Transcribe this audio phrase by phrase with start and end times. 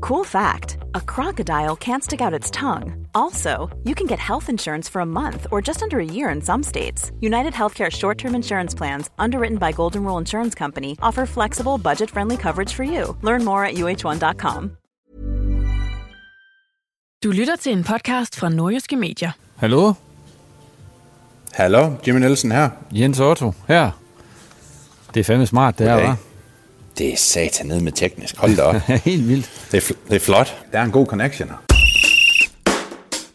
[0.00, 3.06] Cool fact a crocodile can't stick out its tongue.
[3.14, 6.42] Also, you can get health insurance for a month or just under a year in
[6.42, 7.12] some states.
[7.20, 12.10] United Healthcare short term insurance plans, underwritten by Golden Rule Insurance Company, offer flexible, budget
[12.10, 13.16] friendly coverage for you.
[13.22, 14.70] Learn more at uh1.com.
[17.22, 19.30] Du lytter til en podcast fra Nordjyske Medier.
[19.56, 19.92] Hallo?
[21.54, 22.70] Hallo, Jimmy Nielsen her.
[22.92, 23.90] Jens Otto her.
[25.14, 26.29] Det er fandme smart, det her, hva'?
[27.00, 28.36] Det er satan ned med teknisk.
[28.36, 28.74] Hold da op.
[29.04, 29.68] Helt vildt.
[29.72, 30.56] det, er fl- det er flot.
[30.72, 31.56] Der er en god connection her.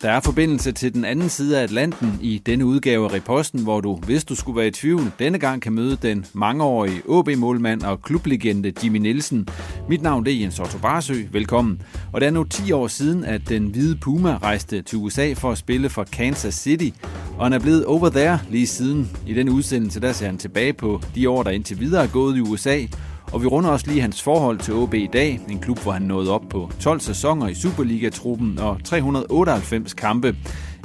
[0.02, 3.81] Der er forbindelse til den anden side af Atlanten i denne udgave af Reposten, hvor
[3.81, 8.02] du, hvis du skulle være i tvivl, denne gang kan møde den mangeårige OB-målmand og
[8.02, 9.47] klublegende Jimmy Nielsen.
[9.89, 11.23] Mit navn det er Jens Otto Barsø.
[11.31, 11.81] Velkommen.
[12.13, 15.52] Og det er nu 10 år siden, at den hvide Puma rejste til USA for
[15.52, 16.89] at spille for Kansas City,
[17.38, 19.11] og han er blevet over there lige siden.
[19.27, 22.38] I den udsendelse der ser han tilbage på de år, der indtil videre er gået
[22.38, 22.81] i USA,
[23.31, 26.01] og vi runder også lige hans forhold til OB i dag, en klub, hvor han
[26.01, 30.35] nåede op på 12 sæsoner i Superliga-truppen og 398 kampe.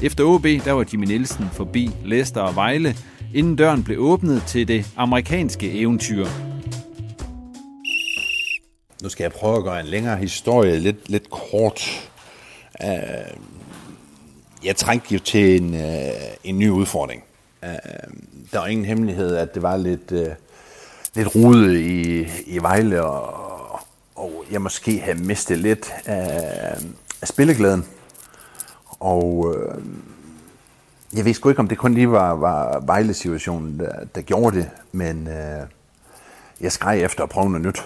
[0.03, 2.97] Efter OB, der var Jimmy Nielsen forbi Leicester og Vejle,
[3.34, 6.26] inden døren blev åbnet til det amerikanske eventyr.
[9.03, 12.10] Nu skal jeg prøve at gøre en længere historie lidt, lidt kort.
[12.82, 12.88] Øh,
[14.65, 16.10] jeg trængte jo til en, øh,
[16.44, 17.25] en ny udfordring.
[17.65, 17.70] Øh,
[18.53, 20.12] der var ingen hemmelighed, at det var lidt,
[21.20, 23.81] lidt rude i, i Vejle, og,
[24.14, 26.78] og jeg måske havde mistet lidt af,
[27.22, 27.84] af spilleglæden.
[29.00, 29.84] Og øh,
[31.16, 34.70] jeg ved sgu ikke, om det kun lige var, var Vejle-situationen, der, der gjorde det,
[34.92, 35.66] men øh,
[36.60, 37.84] jeg skreg efter at prøve noget nyt.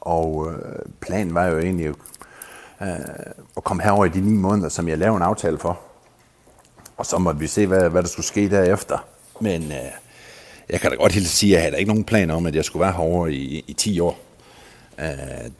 [0.00, 1.86] Og øh, planen var jo egentlig
[2.82, 2.88] øh,
[3.56, 5.80] at komme herover i de ni måneder, som jeg lavede en aftale for.
[6.96, 8.98] Og så måtte vi se, hvad, hvad der skulle ske derefter.
[9.40, 9.92] Men øh,
[10.72, 12.64] jeg kan da godt helt sige, at jeg havde ikke nogen planer om, at jeg
[12.64, 14.18] skulle være herovre i, i 10 år.
[14.98, 15.04] Uh,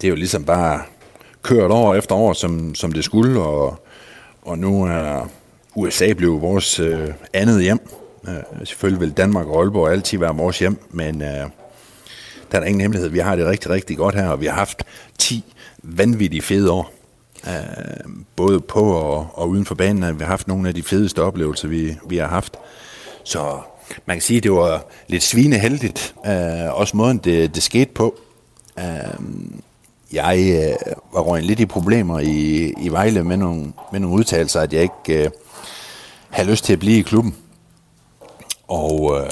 [0.00, 0.83] det er jo ligesom bare
[1.43, 3.87] kørt år efter år, som, som det skulle, og,
[4.43, 5.31] og nu er
[5.75, 7.81] USA blevet vores øh, andet hjem.
[8.28, 8.34] Øh,
[8.65, 11.23] selvfølgelig vil Danmark og Aalborg altid være vores hjem, men...
[11.23, 11.47] Øh,
[12.53, 13.09] der er der ingen hemmelighed.
[13.09, 14.84] Vi har det rigtig, rigtig godt her, og vi har haft
[15.19, 15.44] 10
[15.83, 16.93] vanvittige fede år.
[17.47, 20.19] Uh, både på og, og uden for banen.
[20.19, 22.56] Vi har haft nogle af de fedeste oplevelser, vi, vi har haft.
[23.25, 23.61] Så
[24.07, 26.15] man kan sige, at det var lidt svineheldigt.
[26.27, 28.15] øh, også måden, det, det skete på.
[28.79, 28.85] Øh,
[30.13, 34.61] jeg øh, var røgnet lidt i problemer i, i Vejle med nogle, med nogle udtalelser,
[34.61, 35.31] at jeg ikke øh,
[36.31, 37.37] havde lyst til at blive i klubben.
[38.69, 39.31] Og øh,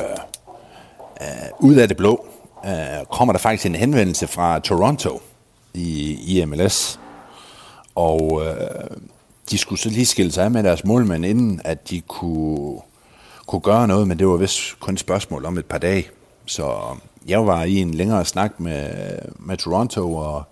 [1.21, 1.27] øh,
[1.59, 2.27] ud af det blå,
[2.67, 5.21] øh, kommer der faktisk en henvendelse fra Toronto
[5.75, 7.01] i, i MLS.
[7.95, 8.97] Og øh,
[9.51, 12.81] de skulle så lige skille sig af med deres målmand, inden at de kunne,
[13.51, 16.09] kunne gøre noget, men det var vist kun et spørgsmål om et par dage.
[16.47, 16.97] Så
[17.27, 18.91] jeg var i en længere snak med,
[19.39, 20.43] med Toronto, og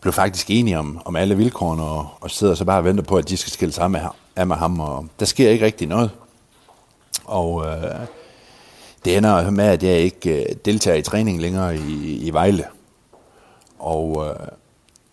[0.00, 3.16] blev faktisk enige om, om alle vilkårene, og, og sidder så bare og venter på,
[3.16, 4.00] at de skal skille sig af med,
[4.36, 6.10] af med ham, og der sker ikke rigtig noget.
[7.24, 8.06] Og øh,
[9.04, 12.64] det ender med, at jeg ikke øh, deltager i træning længere i, i Vejle.
[13.78, 14.48] Og øh,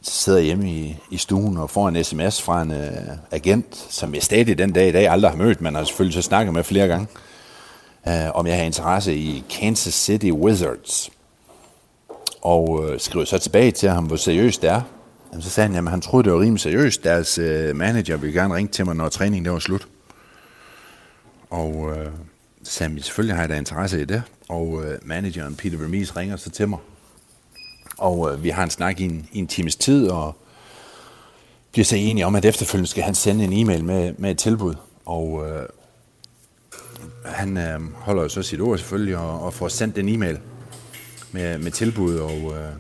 [0.04, 2.92] sidder hjemme i, i stuen og får en sms fra en øh,
[3.32, 6.28] agent, som jeg stadig den dag i dag aldrig har mødt, men har selvfølgelig så
[6.28, 7.08] snakket med flere gange,
[8.08, 11.12] øh, om jeg har interesse i Kansas City Wizards.
[12.42, 14.82] Og øh, skriver så tilbage til ham, hvor seriøst det er.
[15.32, 17.04] Jamen, så sagde han, at han troede, det var rimelig seriøst.
[17.04, 19.88] Deres øh, manager ville gerne ringe til mig, når træningen det var slut.
[21.50, 21.98] Og...
[21.98, 22.08] Øh,
[22.64, 24.24] så sagde han, selvfølgelig har jeg da interesse i det.
[24.50, 26.80] Og øh, manageren Peter Vermees ringer så til mig.
[27.98, 30.36] Og øh, vi har en snak i en, i en times tid, og
[31.72, 34.74] bliver så enige om, at efterfølgende skal han sende en e-mail med, med et tilbud.
[35.06, 35.66] Og øh,
[37.26, 40.40] han øh, holder jo så sit ord selvfølgelig, og, og får sendt en e-mail.
[41.32, 42.72] med, med tilbud og øh,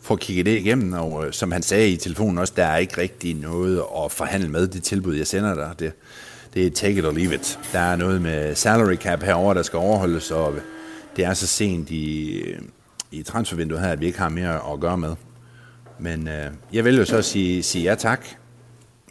[0.00, 0.92] får kigget det igennem.
[0.92, 4.48] Og øh, som han sagde i telefonen også, der er ikke rigtig noget at forhandle
[4.48, 5.74] med det tilbud, jeg sender dig.
[5.78, 5.92] Det,
[6.54, 7.58] det er take it or leave it.
[7.72, 10.54] Der er noget med salary cap herover der skal overholdes, og
[11.16, 12.42] det er så sent i,
[13.10, 15.16] i transfervinduet her, at vi ikke har mere at gøre med.
[15.98, 18.26] Men øh, jeg vil jo så sige, sige ja tak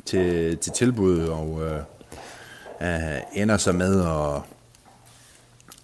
[0.06, 1.82] til, til tilbuddet, og øh,
[2.82, 4.42] øh, ender så med at,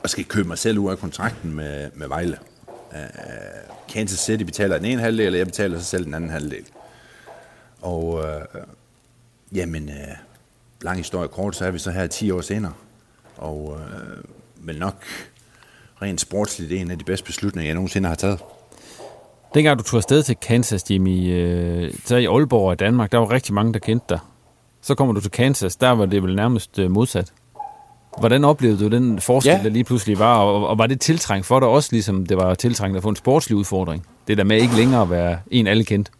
[0.03, 2.37] at skal købe mig selv ud af kontrakten med, med Vejle.
[2.93, 2.99] Øh,
[3.89, 6.65] Kansas City betaler den ene halvdel, og jeg betaler så selv den anden halvdel.
[7.81, 8.41] Og øh,
[9.55, 10.15] jamen, øh,
[10.81, 12.73] lang historie kort, så er vi så her 10 år senere.
[13.37, 14.23] Og øh,
[14.55, 15.05] men nok
[16.03, 18.39] rent sportsligt en af de bedste beslutninger, jeg nogensinde har taget.
[19.53, 23.31] Dengang du tog afsted til Kansas, Jimmy, øh, så i Aalborg og Danmark, der var
[23.31, 24.19] rigtig mange, der kendte dig.
[24.81, 27.33] Så kommer du til Kansas, der var det vel nærmest øh, modsat.
[28.19, 29.63] Hvordan oplevede du den forskel, ja.
[29.63, 32.55] der lige pludselig var, og, og var det tiltrængt for dig også, ligesom det var
[32.55, 34.07] tiltrængt at få en sportslig udfordring?
[34.27, 36.11] Det der med ikke længere at være en alle kendt.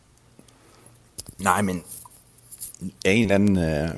[1.40, 1.84] Nej, men
[3.06, 3.90] af en eller anden øh,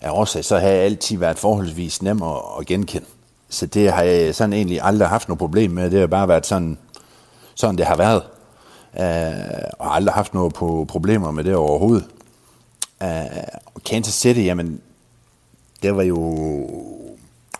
[0.00, 3.06] af årsag, så har jeg altid været forholdsvis nem at, at genkende.
[3.50, 5.90] Så det har jeg sådan egentlig aldrig haft noget problem med.
[5.90, 6.78] Det har bare været sådan,
[7.54, 8.22] sådan det har været.
[8.92, 12.04] Uh, og har aldrig haft noget på problemer med det overhovedet.
[13.04, 14.80] Uh, Kansas City, jamen,
[15.82, 16.18] det var jo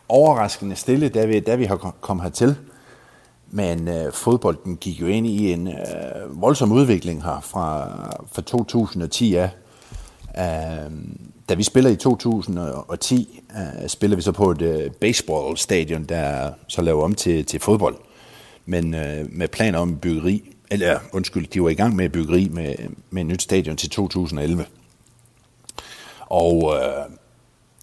[0.08, 2.56] overraskende stille, da vi, da vi har kommet hertil.
[3.50, 7.88] Men uh, fodbolden gik jo ind i en uh, voldsom udvikling her fra,
[8.32, 9.50] fra 2010 af.
[10.38, 10.93] Uh,
[11.50, 16.52] da vi spiller i 2010, uh, øh, spiller vi så på et uh, baseballstadion, der
[16.69, 17.97] så laver om til, til fodbold.
[18.67, 22.75] Men uh, med planer om byggeri, eller undskyld, de var i gang med byggeri med,
[23.11, 24.67] med et nyt stadion til 2011.
[26.20, 27.14] Og uh,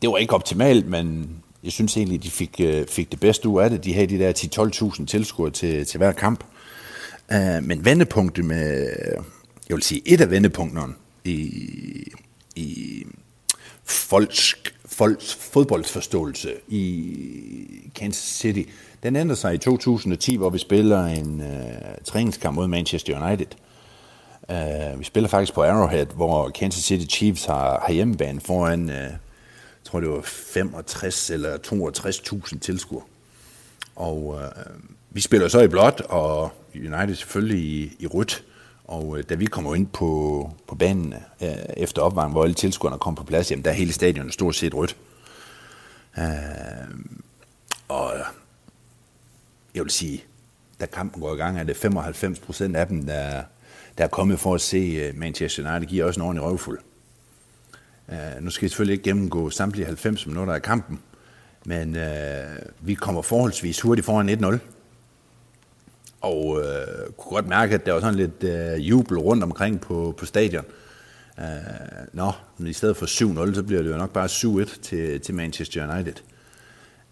[0.01, 1.29] det var ikke optimalt, men
[1.63, 3.83] jeg synes egentlig, de fik, uh, fik det bedste ud af det.
[3.83, 4.33] De havde de der
[4.99, 6.43] 10-12.000 tilskuere til, til hver kamp.
[7.31, 8.89] Uh, men vendepunktet med,
[9.69, 10.93] jeg vil sige, et af vendepunkterne
[11.25, 11.51] i,
[12.55, 13.03] i
[13.87, 14.55] folks,
[14.85, 18.69] folks fodboldsforståelse i Kansas City,
[19.03, 23.47] den ændrer sig i 2010, hvor vi spiller en øh, træningskamp mod Manchester United.
[24.51, 28.95] Øh, vi spiller faktisk på Arrowhead, hvor Kansas City Chiefs har, har hjemmebane foran, øh,
[28.95, 29.19] jeg
[29.83, 33.03] tror det var 65 eller 62.000 tilskuere.
[33.95, 34.73] Og øh,
[35.09, 38.43] vi spiller så i blåt, og United selvfølgelig i, i rødt.
[38.87, 42.97] Og øh, da vi kommer ind på, på banen øh, efter opvarmning, hvor alle tilskuerne
[42.97, 44.95] kom på plads, jamen der er hele stadionet stort set rødt.
[46.17, 46.23] Øh,
[47.87, 48.25] og øh,
[49.75, 50.23] jeg vil sige,
[50.79, 53.43] da kampen går i gang, er det 95 procent af dem, der,
[53.97, 56.79] der er kommet for at se øh, Manchester United, giver også en ordentlig røvfuld.
[58.07, 60.99] Uh, nu skal jeg selvfølgelig ikke gennemgå samtlige 90 minutter af kampen,
[61.65, 64.57] men uh, vi kommer forholdsvis hurtigt foran 1-0
[66.21, 70.15] og øh, kunne godt mærke, at der var sådan lidt øh, jubel rundt omkring på,
[70.17, 70.65] på stadion.
[71.39, 71.45] Øh,
[72.13, 75.35] nå, men i stedet for 7-0, så bliver det jo nok bare 7-1 til, til
[75.35, 76.13] Manchester United.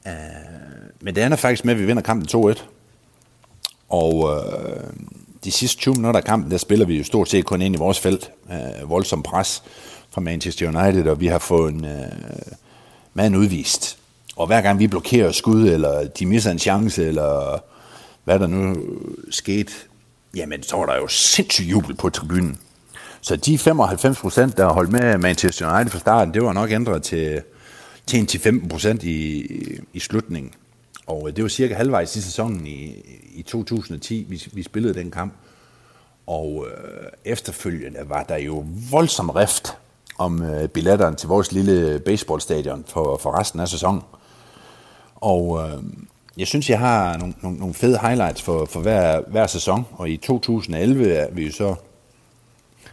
[0.08, 0.14] Øh,
[1.02, 2.64] men det ender faktisk med, at vi vinder kampen 2-1.
[3.90, 4.84] Og øh,
[5.44, 7.78] de sidste 20 minutter af kampen, der spiller vi jo stort set kun ind i
[7.78, 8.32] vores felt.
[8.52, 9.64] Øh, voldsom pres
[10.10, 12.12] fra Manchester United, og vi har fået en øh,
[13.14, 13.98] mand udvist.
[14.36, 17.64] Og hver gang vi blokerer skud, eller de misser en chance, eller
[18.26, 18.76] hvad der nu
[19.30, 19.74] skete,
[20.36, 22.58] jamen så var der jo sindssygt jubel på tribunen.
[23.22, 27.04] Så de 95 procent, der holdt med Manchester United fra starten, det var nok ændret
[27.04, 27.42] til,
[28.08, 29.46] til 10-15 procent i,
[29.94, 30.52] i slutningen.
[31.08, 32.96] Og øh, det var cirka halvvejs i sæsonen i,
[33.36, 35.34] i 2010, vi, vi spillede den kamp.
[36.28, 39.78] Og øh, efterfølgende var der jo voldsom rift
[40.18, 44.02] om øh, billetterne til vores lille baseballstadion for, for resten af sæsonen.
[45.16, 45.84] Og øh,
[46.38, 50.10] jeg synes, jeg har nogle, nogle, nogle fede highlights for, for hver, hver sæson, og
[50.10, 51.76] i 2011 er vi jo så,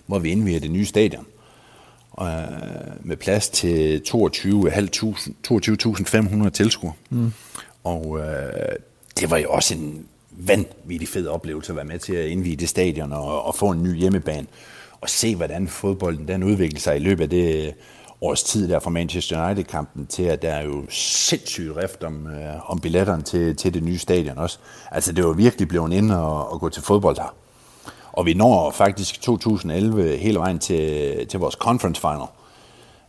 [0.06, 1.26] hvor vi indviger det nye stadion,
[2.20, 2.26] øh,
[3.00, 6.94] med plads til 22.500 tilskuere.
[7.10, 7.32] Mm.
[7.84, 8.76] Og øh,
[9.20, 12.68] det var jo også en vanvittig fed oplevelse at være med til at indvige det
[12.68, 14.46] stadion og, og få en ny hjemmebane,
[15.00, 17.74] og se, hvordan fodbolden den udvikler sig i løbet af det
[18.22, 22.70] års tid der fra Manchester United-kampen til, at der er jo sindssygt rift om, øh,
[22.70, 24.58] om billetterne til, til det nye stadion også.
[24.90, 27.34] Altså det var virkelig blevet ind og, og gå til fodbold her.
[28.12, 32.26] Og vi når faktisk 2011 hele vejen til, til vores conference final,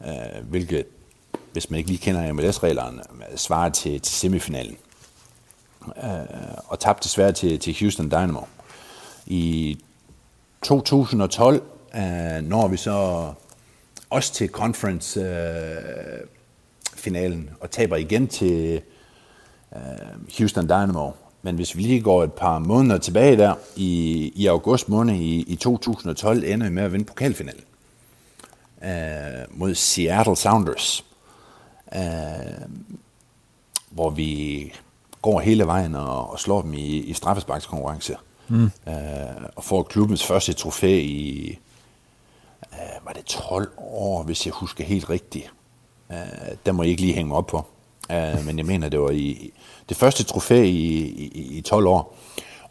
[0.05, 0.85] øh, hvilket,
[1.51, 3.01] hvis man ikke lige kender MLS-reglerne,
[3.35, 4.77] svarer til, til semifinalen.
[5.87, 6.09] Øh,
[6.67, 8.41] og tabte desværre til, til Houston Dynamo.
[9.25, 9.77] I
[10.63, 11.61] 2012
[11.95, 13.27] øh, når vi så
[14.13, 18.81] også til conference-finalen, øh, og taber igen til
[19.75, 19.81] øh,
[20.37, 21.11] Houston Dynamo.
[21.41, 25.43] men hvis vi lige går et par måneder tilbage der, i, i august måned i,
[25.47, 27.63] i 2012, ender vi med at vinde pokalfinalen
[28.83, 28.89] øh,
[29.49, 31.05] mod Seattle Sounders,
[31.95, 32.01] øh,
[33.89, 34.73] hvor vi
[35.21, 38.15] går hele vejen og, og slår dem i, i straffesparkskonkurrence.
[38.47, 38.63] Mm.
[38.63, 38.71] Øh,
[39.55, 41.59] og får klubbens første trofæ i,
[42.81, 45.53] øh, var det 12 år, hvis jeg husker helt rigtigt.
[46.11, 46.17] Øh,
[46.65, 47.65] der må jeg ikke lige hænge op på.
[48.11, 49.53] Øh, men jeg mener, det var i
[49.89, 52.17] det første trofæ i, i, i 12 år.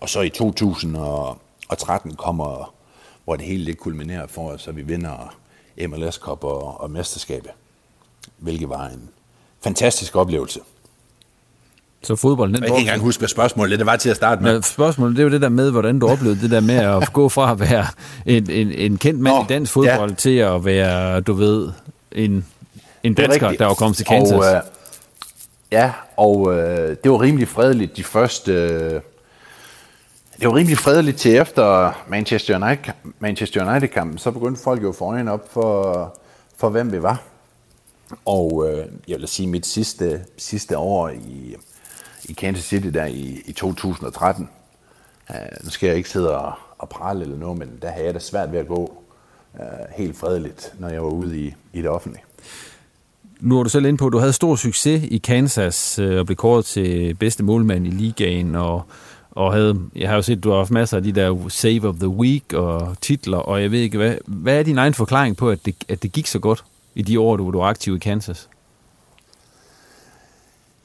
[0.00, 2.74] Og så i 2013 kommer,
[3.24, 5.34] hvor det hele lidt kulminerer for os, så vi vinder
[5.88, 7.50] MLS Cup og, og mesterskabet.
[8.38, 9.10] Hvilket var en
[9.60, 10.60] fantastisk oplevelse.
[12.02, 14.42] Så fodbold, den Jeg kan ikke engang huske, hvad spørgsmålet det var til at starte
[14.42, 14.54] med.
[14.54, 17.28] Ja, spørgsmålet, det jo det der med, hvordan du oplevede det der med at gå
[17.28, 17.86] fra at være
[18.26, 20.16] en, en, en kendt mand Nå, i dansk fodbold ja.
[20.16, 21.70] til at være, du ved,
[22.12, 22.46] en,
[23.02, 24.38] en er dansker, der var kommet til Kansas.
[24.38, 24.60] Og, øh,
[25.72, 28.52] ja, og øh, det var rimelig fredeligt de første...
[28.52, 29.00] Øh,
[30.40, 34.94] det var rimelig fredeligt til efter Manchester United, Manchester United-kampen, så begyndte folk jo at
[34.94, 36.14] få øjnene op for,
[36.56, 37.22] for hvem vi var.
[38.24, 41.56] Og øh, jeg vil sige, mit sidste, sidste år i,
[42.24, 44.48] i Kansas City der i, i 2013,
[45.30, 48.06] Uh, øh, nu skal jeg ikke sidde og, og prale eller noget, men der havde
[48.06, 49.02] jeg det svært ved at gå
[49.54, 49.60] uh,
[49.96, 52.24] helt fredeligt, når jeg var ude i, i det offentlige.
[53.40, 56.26] Nu er du selv inde på, at du havde stor succes i Kansas øh, og
[56.26, 58.82] blev kåret til bedste målmand i ligaen, og,
[59.30, 61.88] og havde, jeg har jo set, at du har haft masser af de der Save
[61.88, 65.36] of the Week og titler, og jeg ved ikke, hvad, hvad er din egen forklaring
[65.36, 66.64] på, at det, at det gik så godt
[66.94, 68.48] i de år, du, du var aktiv i Kansas?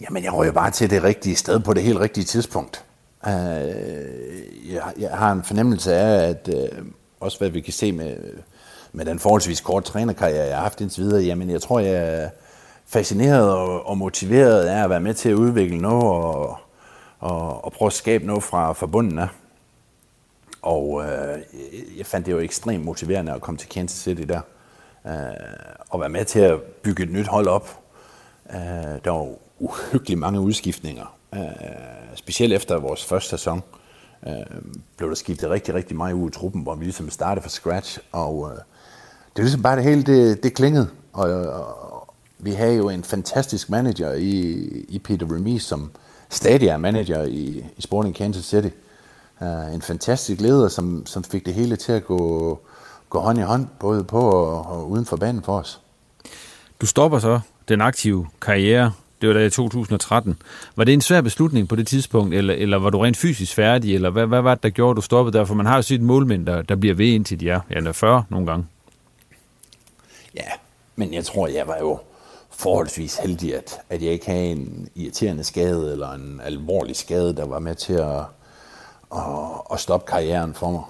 [0.01, 2.85] Jamen, jeg røg bare til det rigtige sted på det helt rigtige tidspunkt.
[3.27, 3.33] Uh,
[4.73, 6.85] jeg, jeg har en fornemmelse af, at øh,
[7.19, 8.17] også hvad vi kan se med,
[8.93, 12.29] med den forholdsvis kort trænerkarriere, jeg har haft indtil videre, jamen jeg tror, jeg er
[12.85, 16.57] fascineret og, og motiveret af at være med til at udvikle noget og,
[17.19, 19.27] og, og prøve at skabe noget fra forbundet af.
[20.61, 21.39] Og øh,
[21.97, 24.41] jeg fandt det jo ekstremt motiverende at komme til Kansas City der.
[25.07, 25.13] Øh,
[25.89, 27.79] og være med til at bygge et nyt hold op.
[28.49, 28.57] Øh,
[29.05, 29.27] der var
[29.59, 31.15] uhyggeligt mange udskiftninger.
[31.33, 31.41] Øh,
[32.15, 33.63] specielt efter vores første sæson
[34.27, 34.33] øh,
[34.97, 37.99] blev der skiftet rigtig, rigtig meget ud i truppen, hvor vi ligesom startede fra scratch.
[38.11, 38.57] Og øh,
[39.33, 40.89] det er ligesom bare det hele, det, det klingede.
[41.13, 44.31] Og, og vi havde jo en fantastisk manager i,
[44.89, 45.91] i Peter Remis, som
[46.29, 48.69] stadig er manager i, i Sporting Kansas City.
[49.41, 52.59] Uh, en fantastisk leder, som, som fik det hele til at gå,
[53.09, 55.81] gå hånd i hånd, både på og, og uden for banen for os.
[56.81, 60.38] Du stopper så den aktive karriere, det var da i 2013.
[60.75, 63.95] Var det en svær beslutning på det tidspunkt, eller, eller var du rent fysisk færdig,
[63.95, 65.45] eller hvad, hvad var det, der gjorde, at du stoppede der?
[65.45, 67.91] For man har jo set målmænd, der, der bliver ved indtil de er, ja, er
[67.91, 68.65] 40 nogle gange.
[70.36, 70.50] Ja,
[70.95, 72.00] men jeg tror, jeg var jo
[72.50, 77.45] forholdsvis heldig, at, at jeg ikke havde en irriterende skade eller en alvorlig skade, der
[77.45, 78.19] var med til at,
[79.15, 79.21] at,
[79.74, 80.83] at stoppe karrieren for mig.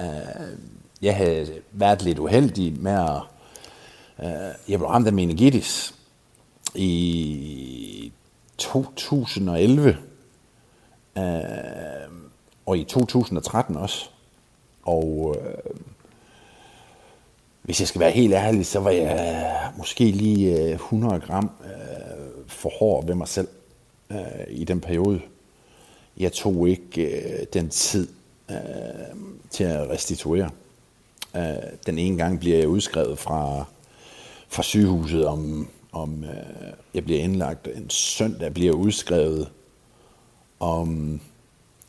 [0.00, 0.58] Øh,
[1.02, 3.20] jeg havde været lidt uheldig med at...
[4.22, 5.95] Øh, jeg blev ramt af meningitis
[6.76, 8.12] i
[8.58, 9.96] 2011
[11.18, 11.24] øh,
[12.66, 14.08] og i 2013 også.
[14.82, 15.74] Og øh,
[17.62, 19.36] hvis jeg skal være helt ærlig, så var jeg
[19.72, 23.48] øh, måske lige øh, 100 gram øh, for hård ved mig selv
[24.10, 24.18] øh,
[24.48, 25.20] i den periode.
[26.16, 28.08] Jeg tog ikke øh, den tid
[28.50, 28.56] øh,
[29.50, 30.50] til at restituere.
[31.36, 31.42] Øh,
[31.86, 33.64] den ene gang bliver jeg udskrevet fra,
[34.48, 35.68] fra sygehuset om,
[36.02, 39.50] om øh, jeg bliver indlagt en søndag, bliver udskrevet
[40.60, 41.20] om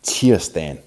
[0.03, 0.77] tirsdagen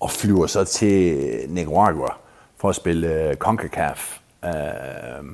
[0.00, 1.16] og flyver så til
[1.48, 2.08] Nicaragua
[2.56, 5.26] for at spille uh, CONCACAF uh,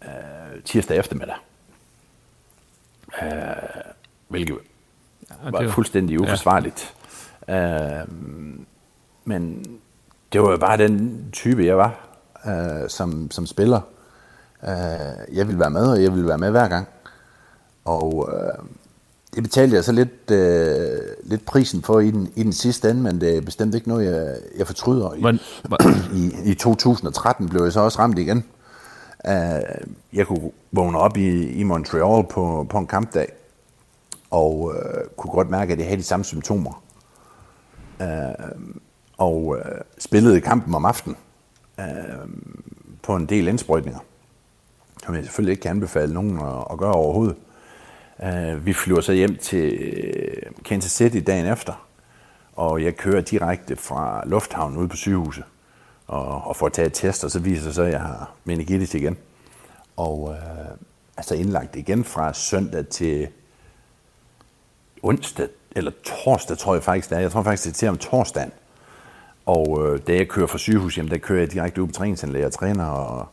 [0.00, 1.36] uh, tirsdag eftermiddag.
[3.22, 3.28] Uh,
[4.28, 4.58] hvilket
[5.42, 6.94] var fuldstændig uforsvarligt.
[7.48, 8.02] Ja.
[8.02, 8.08] Uh,
[9.24, 9.66] men
[10.32, 13.80] det var jo bare den type, jeg var uh, som, som spiller.
[14.62, 16.88] Uh, jeg ville være med, og jeg ville være med hver gang.
[17.84, 18.66] Og uh,
[19.34, 23.02] det betalte jeg så lidt, øh, lidt prisen for i den, i den sidste ende,
[23.02, 25.10] men det er bestemt ikke noget, jeg, jeg fortryder.
[25.10, 25.40] Men,
[26.44, 28.44] I, I 2013 blev jeg så også ramt igen.
[29.24, 29.32] Uh,
[30.12, 33.32] jeg kunne vågne op i, i Montreal på, på en kampdag,
[34.30, 34.74] og uh,
[35.16, 36.82] kunne godt mærke, at jeg havde de samme symptomer.
[38.00, 38.06] Uh,
[39.16, 39.56] og uh,
[39.98, 41.16] spillede kampen om aftenen
[41.78, 41.84] uh,
[43.02, 44.00] på en del indsprøjtninger,
[45.04, 46.38] som jeg selvfølgelig ikke kan anbefale nogen
[46.70, 47.36] at, gøre overhovedet.
[48.22, 51.86] Øh, vi flyver så hjem til øh, Kansas City dagen efter,
[52.52, 55.44] og jeg kører direkte fra lufthavnen ud på sygehuset
[56.06, 59.16] og, og får taget test, og så viser det sig, at jeg har meningitis igen.
[59.96, 60.76] Og øh,
[61.16, 63.28] altså indlagt igen fra søndag til
[65.02, 67.20] onsdag eller torsdag, tror jeg faktisk, det er.
[67.20, 68.52] Jeg tror faktisk, det er til om torsdagen.
[69.46, 72.46] Og øh, da jeg kører fra sygehus, jamen, der kører jeg direkte ud på træningsanlæg
[72.46, 73.28] og træner og,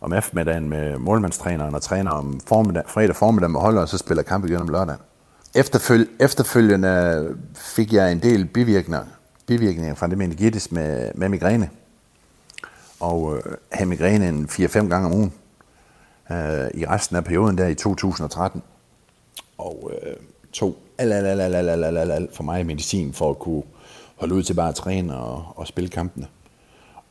[0.00, 4.22] om eftermiddagen med målmandstræneren og træner om formiddag, fredag formiddag med holdet, og så spiller
[4.22, 4.96] kamp igen om lørdag.
[5.54, 9.04] Efterføl, efterfølgende fik jeg en del bivirkninger,
[9.46, 11.70] bivirkninger fra det meningitis med, med migræne.
[13.00, 15.32] Og øh, havde migræne en 4-5 gange om ugen
[16.30, 18.62] øh, i resten af perioden der i 2013.
[19.58, 20.16] Og øh,
[20.52, 23.62] tog alt, alt, alt, alt, alt, alt, alt, alt for mig medicin for at kunne
[24.16, 26.26] holde ud til bare at træne og, og spille kampene.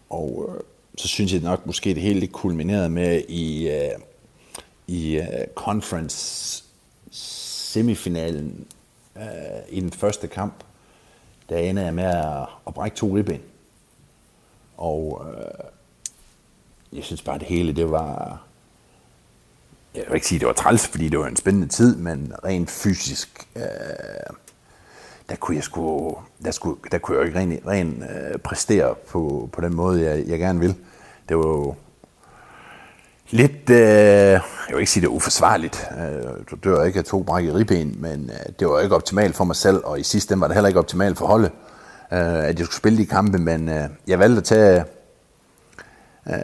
[0.09, 0.63] Og øh,
[0.97, 3.91] så synes jeg nok måske det hele det kulminerede med i, øh,
[4.87, 6.63] i øh, conference
[7.11, 8.67] semifinalen
[9.15, 9.23] øh,
[9.69, 10.53] i den første kamp,
[11.49, 13.41] der ender jeg med at, at brække to ribben.
[14.77, 15.69] Og øh,
[16.93, 18.41] jeg synes bare, det hele, det var...
[19.95, 22.69] Jeg vil ikke sige, det var træls, fordi det var en spændende tid, men rent
[22.69, 23.63] fysisk, øh,
[25.29, 28.95] der kunne jeg sgu, der, skulle, der kunne jeg jo ikke rent, ren, øh, præstere
[29.09, 30.75] på, på den måde, jeg, jeg gerne vil.
[31.29, 31.75] Det var jo
[33.29, 35.87] lidt, øh, jeg vil ikke sige, det er uforsvarligt.
[35.99, 39.43] Øh, du dør ikke af to brækket ribben, men øh, det var ikke optimalt for
[39.43, 41.51] mig selv, og i sidste ende var det heller ikke optimalt for holdet,
[42.13, 44.83] øh, at jeg skulle spille de kampe, men øh, jeg valgte at tage,
[46.27, 46.35] øh,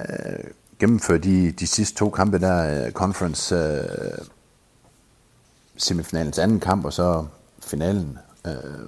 [0.80, 4.18] gennemføre de, de sidste to kampe der, øh, conference øh,
[5.78, 7.26] semifinalens anden kamp, og så
[7.64, 8.88] finalen øh,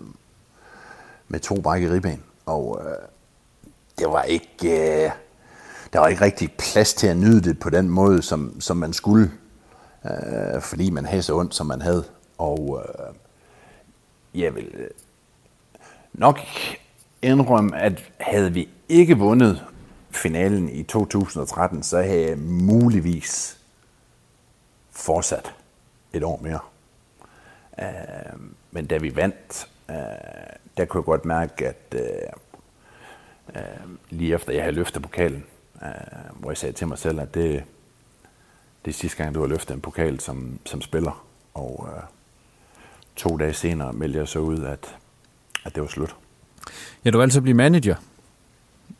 [1.28, 2.24] med to brækket ribben.
[2.46, 3.08] Og øh,
[4.00, 5.04] det var ikke...
[5.06, 5.12] Øh,
[5.94, 8.94] der var ikke rigtig plads til at nyde det på den måde, som, som man
[8.94, 9.32] skulle,
[10.06, 12.04] øh, fordi man havde så ondt, som man havde.
[12.38, 13.16] Og øh,
[14.42, 14.90] jeg vil øh,
[16.14, 16.40] nok
[17.22, 19.66] indrømme, at havde vi ikke vundet
[20.10, 23.58] finalen i 2013, så havde jeg muligvis
[24.92, 25.56] fortsat
[26.14, 26.60] et år mere.
[27.80, 28.40] Øh,
[28.76, 29.96] men da vi vandt, øh,
[30.78, 32.02] der kunne jeg godt mærke, at øh,
[33.56, 33.62] øh,
[34.10, 35.44] lige efter jeg havde løftet pokalen,
[35.82, 35.90] øh,
[36.40, 37.64] hvor jeg sagde til mig selv, at det,
[38.86, 41.26] det er sidste gang, du har løftet en pokal som, som spiller.
[41.54, 42.04] Og øh,
[43.16, 44.96] to dage senere meldte jeg så ud, at,
[45.66, 46.16] at det var slut.
[47.06, 47.96] Ja, du valgte at blive manager.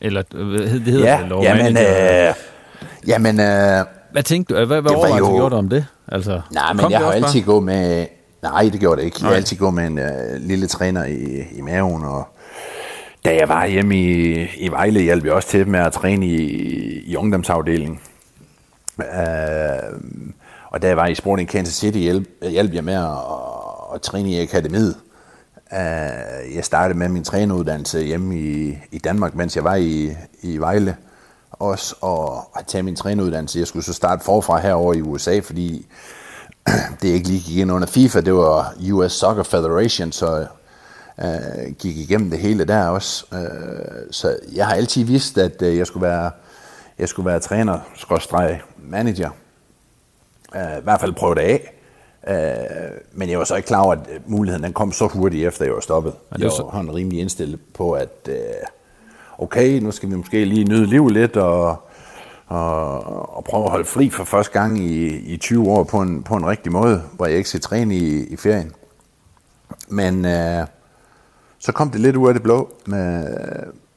[0.00, 2.28] Eller det hedder ja, det, lov, jamen, manager.
[2.28, 2.34] øh,
[3.06, 4.66] jamen, øh, Hvad tænkte du?
[4.66, 5.86] Hvad, hvad det var overvejelse jo- gjorde du om det?
[6.08, 8.06] Altså, Nej, men jeg har altid gået med...
[8.50, 9.18] Nej, det gjorde det ikke.
[9.20, 12.28] Jeg har altid gået med en øh, lille træner i, i maven, og
[13.24, 16.40] da jeg var hjemme i, i Vejle, hjalp jeg også til med at træne i,
[17.06, 18.00] i ungdomsafdelingen.
[19.00, 20.00] Øh,
[20.70, 23.10] og da jeg var i Sporting Kansas City, hjalp, hjalp jeg med at,
[23.94, 24.96] at træne i akademiet.
[25.72, 30.58] Øh, jeg startede med min træneruddannelse hjemme i, i Danmark, mens jeg var i, i
[30.58, 30.96] Vejle
[31.52, 33.58] også, og at tage min træneruddannelse.
[33.58, 35.86] Jeg skulle så starte forfra herover i USA, fordi
[37.02, 40.46] det ikke lige gik ind under FIFA, det var US Soccer Federation, så
[41.18, 43.26] øh, gik igennem det hele der også.
[43.32, 46.30] Øh, så jeg har altid vidst, at øh, jeg skulle være,
[46.98, 49.30] jeg skulle være træner, skråstreg manager.
[50.56, 51.72] Øh, I hvert fald prøve det af.
[52.28, 55.46] Øh, men jeg var så ikke klar over, at øh, muligheden den kom så hurtigt
[55.46, 56.12] efter, jeg var stoppet.
[56.32, 58.34] det Jeg var sådan rimelig indstillet på, at øh,
[59.38, 61.85] okay, nu skal vi måske lige nyde livet lidt, og,
[62.46, 66.22] og, og prøve at holde fri for første gang i, i 20 år på en,
[66.22, 68.72] på en rigtig måde, hvor jeg ikke skal træne i, i ferien.
[69.88, 70.66] Men øh,
[71.58, 73.36] så kom det lidt ud af det blå med,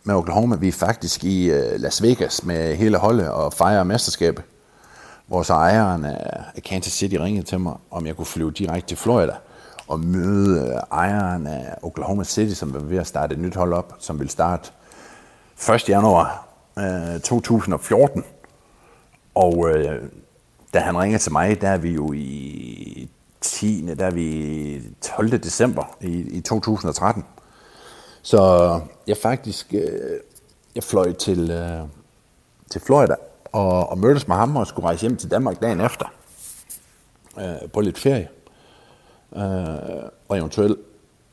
[0.04, 0.56] med Oklahoma.
[0.56, 4.44] Vi er faktisk i øh, Las Vegas med hele holdet og fejrer mesterskabet.
[5.28, 8.98] Hvor så ejeren af Kansas City ringede til mig, om jeg kunne flyve direkte til
[8.98, 9.34] Florida
[9.88, 13.74] og møde øh, ejeren af Oklahoma City, som var ved at starte et nyt hold
[13.74, 14.72] op, som vil starte
[15.76, 15.90] 1.
[15.90, 16.48] januar
[16.80, 18.24] øh, 2014.
[19.40, 20.02] Og øh,
[20.74, 23.10] da han ringer til mig, der er vi jo i
[23.42, 23.86] 10.
[24.00, 25.30] der er vi 12.
[25.30, 27.26] december i, i 2013.
[28.22, 30.20] Så jeg faktisk, øh,
[30.76, 31.80] jeg fløj til, øh,
[32.70, 33.16] til Florida
[33.52, 36.14] og, og mødtes med ham og skulle rejse hjem til Danmark dagen efter.
[37.40, 38.28] Øh, på lidt ferie.
[39.36, 40.80] Øh, og eventuelt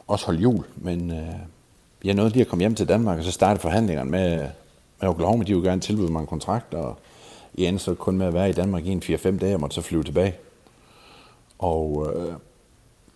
[0.06, 0.64] også holde jul.
[0.76, 1.34] Men øh,
[2.04, 4.48] jeg nåede lige at komme hjem til Danmark, og så startede forhandlingerne med,
[5.00, 5.44] med Oklahoma.
[5.44, 6.98] De ville gerne tilbyde mig en kontrakt, og
[7.58, 9.74] jeg endte så kun med at være i Danmark i en 4-5 dage, og måtte
[9.74, 10.34] så flyve tilbage.
[11.58, 12.32] Og øh,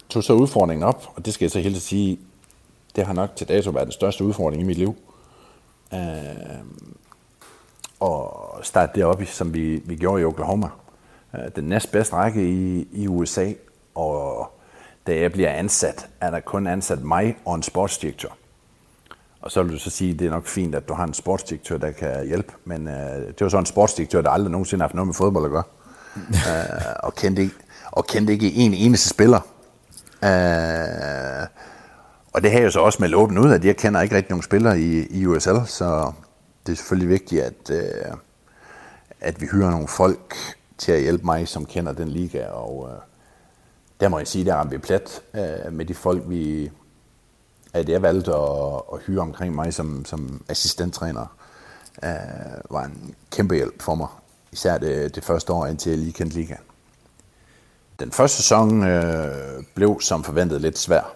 [0.09, 2.19] tog så udfordringen op, og det skal jeg så helt sige,
[2.97, 4.97] det har nok til dato været den største udfordring i mit liv.
[5.95, 6.01] Øh,
[8.01, 10.69] og starte deroppe, som vi, vi gjorde i Oklahoma.
[11.35, 13.53] Øh, den næstbedste række i, i USA,
[13.95, 14.53] og
[15.07, 18.37] da jeg bliver ansat, er der kun ansat mig og en sportsdirektør.
[19.41, 21.15] Og så vil du så sige, at det er nok fint, at du har en
[21.15, 24.89] sportsdirektør, der kan hjælpe, men øh, det var så en sportsdirektør, der aldrig nogensinde har
[24.89, 25.63] haft noget med fodbold at gøre,
[26.51, 27.55] øh, og, kendte ikke,
[27.91, 29.41] og kendte ikke en eneste spiller.
[30.25, 31.47] Øh,
[32.33, 34.43] og det har jeg så også med åben ud, at jeg kender ikke rigtig nogen
[34.43, 36.13] spillere i, i USL, så
[36.67, 38.15] det er selvfølgelig vigtigt, at, øh,
[39.21, 40.35] at vi hyrer nogle folk
[40.79, 43.01] til at hjælpe mig, som kender den liga, og øh,
[44.01, 46.71] der må jeg sige, der ramte vi plet øh, med de folk, vi,
[47.73, 51.37] at jeg valgte at, at hyre omkring mig som, som assistenttræner,
[52.05, 52.11] øh,
[52.71, 54.09] var en kæmpe hjælp for mig.
[54.53, 56.61] Især det, det første år, indtil jeg lige kendte ligaen.
[58.01, 61.13] Den første sæson øh, blev som forventet lidt svær,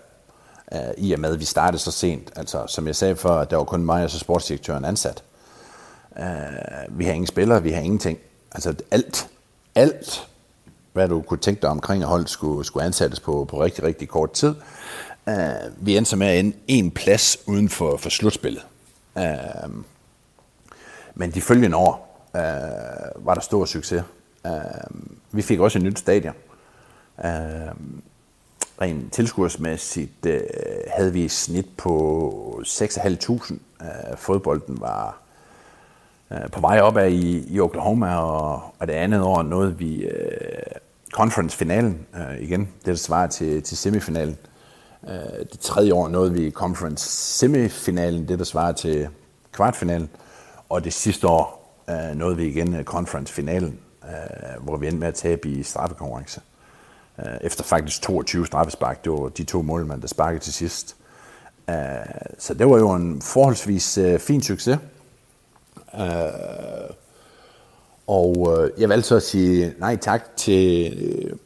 [0.72, 2.32] øh, i og med, at vi startede så sent.
[2.36, 5.22] Altså, som jeg sagde før, der var kun mig og så sportsdirektøren ansat.
[6.18, 6.24] Øh,
[6.88, 8.18] vi har ingen spillere, vi har ingenting.
[8.52, 9.28] Altså alt,
[9.74, 10.28] alt,
[10.92, 14.08] hvad du kunne tænke dig omkring at holdet skulle, skulle ansættes på, på rigtig, rigtig
[14.08, 14.54] kort tid.
[15.26, 18.62] Uh, vi endte så med at ende en plads uden for, for slutspillet.
[19.16, 19.70] Uh,
[21.14, 24.02] men de følgende år uh, var der stor succes.
[24.44, 24.50] Uh,
[25.32, 26.34] vi fik også et nyt stadion.
[27.18, 27.24] Uh,
[28.80, 30.32] rent tilskuersmæssigt uh,
[30.96, 33.32] havde vi et snit på 6.500.
[33.32, 35.20] Uh, fodbolden var
[36.30, 40.12] uh, på vej opad i, i Oklahoma, og, og det andet år nåede vi uh,
[41.12, 42.60] conference-finalen uh, igen.
[42.60, 44.38] Det der svarer til, til semifinalen.
[45.08, 49.08] Øh, det tredje år nåede vi conference semifinalen, det der svarer til
[49.52, 50.10] kvartfinalen.
[50.68, 55.08] Og det sidste år uh, nåede vi igen øh, conference-finalen, uh, hvor vi endte med
[55.08, 56.40] at tabe i straffekonkurrence.
[57.18, 60.96] Uh, efter faktisk 22 straffespark, det var de to målmænd, der sparkede til sidst.
[61.68, 61.74] Uh,
[62.38, 64.78] så det var jo en forholdsvis fin succes.
[65.92, 66.00] Uh,
[68.06, 71.38] og jeg valgte så at sige nej tak til,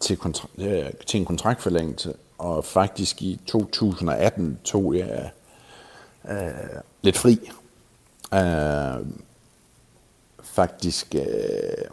[0.00, 5.30] til, kontra- til en kontraktforlængelse, og faktisk i 2018 tog jeg
[6.28, 7.50] øh, lidt fri.
[8.34, 9.06] Øh,
[10.42, 11.22] faktisk øh,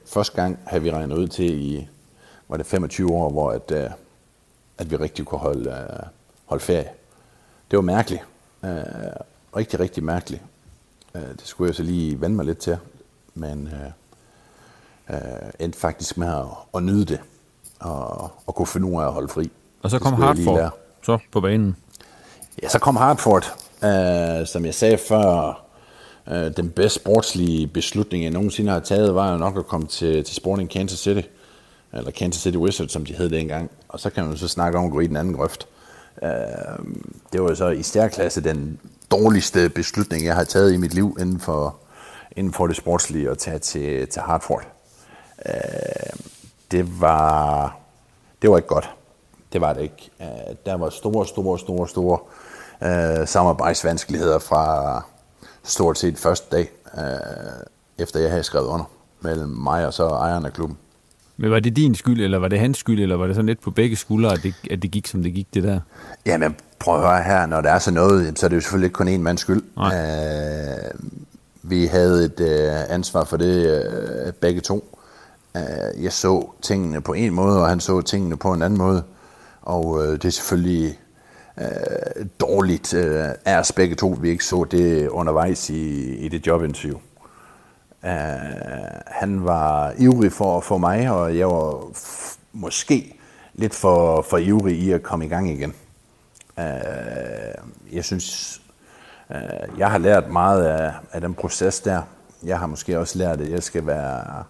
[0.06, 1.89] første gang havde vi regnet ud til i
[2.51, 3.89] var det 25 år, hvor at, øh,
[4.77, 6.08] at vi rigtig kunne holde, øh,
[6.45, 6.89] holde ferie.
[7.71, 8.21] Det var mærkeligt.
[8.63, 8.82] Øh,
[9.56, 10.41] rigtig, rigtig mærkeligt.
[11.15, 12.77] Øh, det skulle jeg så lige vende mig lidt til,
[13.34, 13.91] men øh,
[15.15, 17.19] øh, endte faktisk med at, at nyde det
[17.80, 19.51] og, og kunne finde ud af at holde fri.
[19.84, 21.76] Og så kom Hartford så på banen?
[22.63, 25.62] Ja, så kom Hartford, øh, som jeg sagde før,
[26.32, 30.36] øh, den bedste sportslige beslutning, jeg nogensinde har taget, var nok at komme til, til
[30.36, 31.28] Sporting Kansas City,
[31.94, 33.72] eller Kansas City Wizards, som de hed dengang.
[33.89, 35.67] Og så kan man så snakke om at gå i den anden grøft.
[36.24, 36.30] Øh,
[37.34, 38.80] det var jo så i stærklasse den
[39.12, 41.76] dårligste beslutning, jeg har taget i mit liv inden for,
[42.36, 44.63] inden for det sportslige, at tage til, til Hartford.
[45.46, 45.54] Øh,
[46.72, 47.78] det var,
[48.41, 48.89] det var ikke godt.
[49.53, 50.09] Det var det ikke.
[50.19, 52.19] Uh, der var store, store, store, store
[52.81, 55.05] uh, samarbejdsvanskeligheder fra
[55.63, 57.01] stort set første dag, uh,
[57.97, 58.85] efter jeg havde skrevet under,
[59.21, 60.77] mellem mig og så ejeren af klubben.
[61.37, 63.61] Men var det din skyld, eller var det hans skyld, eller var det sådan lidt
[63.61, 65.79] på begge skuldre, at det, at det gik, som det gik, det der?
[66.25, 68.85] Jamen, prøv at høre her, når der er sådan noget, så er det jo selvfølgelig
[68.85, 69.63] ikke kun en mands skyld.
[69.77, 70.99] Uh,
[71.63, 73.83] vi havde et uh, ansvar for det
[74.25, 74.97] uh, begge to.
[75.55, 79.03] Uh, jeg så tingene på en måde, og han så tingene på en anden måde.
[79.62, 81.00] Og øh, det er selvfølgelig
[81.62, 86.47] øh, dårligt øh, af os begge to, vi ikke så det undervejs i, i det
[86.47, 87.00] jobinterview.
[88.04, 88.10] Uh,
[89.08, 93.19] han var ivrig for at få mig, og jeg var f- måske
[93.54, 95.74] lidt for, for ivrig i at komme i gang igen.
[96.58, 96.63] Uh,
[97.91, 98.62] jeg synes,
[99.30, 102.02] uh, jeg har lært meget af, af den proces der.
[102.43, 104.43] Jeg har måske også lært, at jeg skal være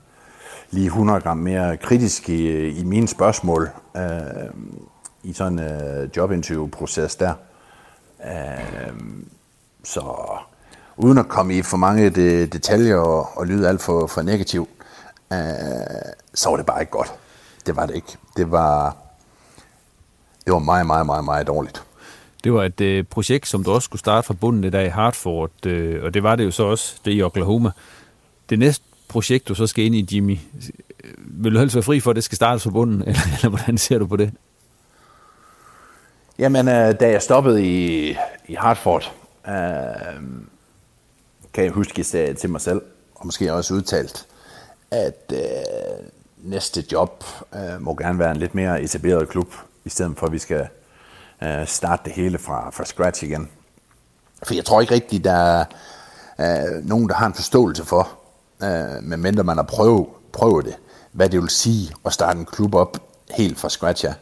[0.71, 3.69] lige 100 gram mere kritisk i, i mine spørgsmål.
[3.95, 4.01] Uh,
[5.23, 7.33] i sådan en øh, jobinterview-proces der.
[8.25, 8.93] Øh,
[9.83, 10.03] så
[10.97, 14.69] uden at komme i for mange de, detaljer og, og lyde alt for, for negativ,
[15.33, 15.37] øh,
[16.33, 17.13] så var det bare ikke godt.
[17.65, 18.17] Det var det ikke.
[18.37, 18.97] Det var,
[20.45, 21.83] det var meget, meget, meget, meget dårligt.
[22.43, 25.65] Det var et øh, projekt, som du også skulle starte fra bunden der i Hartford,
[25.65, 27.71] øh, og det var det jo så også, det i Oklahoma.
[28.49, 30.37] Det næste projekt, du så skal ind i, Jimmy,
[31.03, 33.49] øh, vil du helst være fri for, at det skal startes fra bunden, eller, eller
[33.49, 34.31] hvordan ser du på det?
[36.41, 38.09] Jamen, øh, da jeg stoppede i,
[38.47, 39.13] i Hartford,
[39.47, 39.53] øh,
[41.53, 42.81] kan jeg huske, at jeg sagde til mig selv,
[43.15, 44.27] og måske også udtalt,
[44.91, 45.39] at øh,
[46.37, 47.23] næste job
[47.55, 49.47] øh, må gerne være en lidt mere etableret klub,
[49.85, 50.67] i stedet for at vi skal
[51.43, 53.49] øh, starte det hele fra, fra scratch igen.
[54.43, 55.65] For jeg tror ikke rigtigt, der er
[56.39, 58.09] øh, nogen, der har en forståelse for,
[58.63, 60.75] øh, medmindre man har prøvet, prøvet det,
[61.11, 62.97] hvad det vil sige at starte en klub op
[63.31, 64.13] helt fra scratch Ja.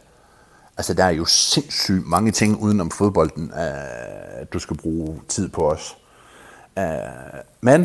[0.80, 5.70] Altså, der er jo sindssygt mange ting udenom fodbolden, øh, du skal bruge tid på
[5.70, 5.96] os.
[6.78, 6.84] Øh,
[7.60, 7.80] men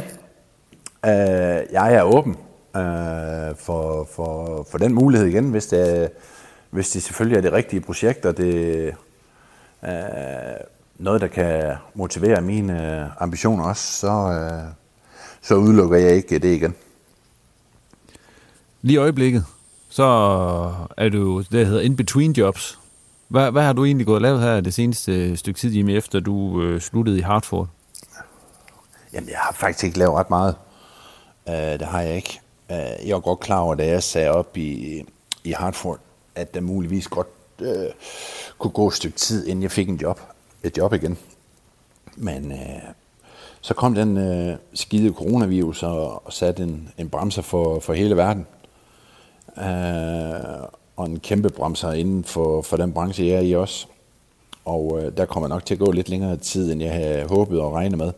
[1.05, 2.31] øh, jeg er åben
[2.75, 6.09] øh, for, for, for den mulighed igen, hvis det,
[6.69, 8.93] hvis det selvfølgelig er det rigtige projekt, og det,
[9.83, 9.91] øh,
[10.99, 14.71] noget, der kan motivere mine ambitioner også, så, øh,
[15.41, 16.75] så udelukker jeg ikke det igen.
[18.81, 19.45] Lige i øjeblikket,
[19.89, 20.03] så
[20.97, 22.79] er du det, der hedder in-between jobs.
[23.27, 25.97] Hvad, hvad har du egentlig gået og lavet her det seneste øh, stykke tid, Jimmy,
[25.97, 27.67] efter du øh, sluttede i Hartford?
[29.13, 30.55] Jamen, jeg har faktisk ikke lavet ret meget.
[31.47, 32.39] Uh, det har jeg ikke.
[32.69, 35.03] Uh, jeg var godt klar over, da jeg sagde op i,
[35.43, 35.99] i Hartford,
[36.35, 37.27] at der muligvis godt
[37.61, 37.67] uh,
[38.57, 40.21] kunne gå et stykke tid, inden jeg fik en job,
[40.63, 41.17] et job igen.
[42.15, 42.89] Men uh,
[43.61, 48.17] så kom den uh, skide coronavirus og, og satte en, en bremser for, for hele
[48.17, 48.47] verden.
[49.57, 53.87] Uh, og en kæmpe bremser inden for, for den branche, jeg er i også.
[54.65, 57.61] Og øh, der kommer nok til at gå lidt længere tid, end jeg havde håbet
[57.61, 58.11] og regnet med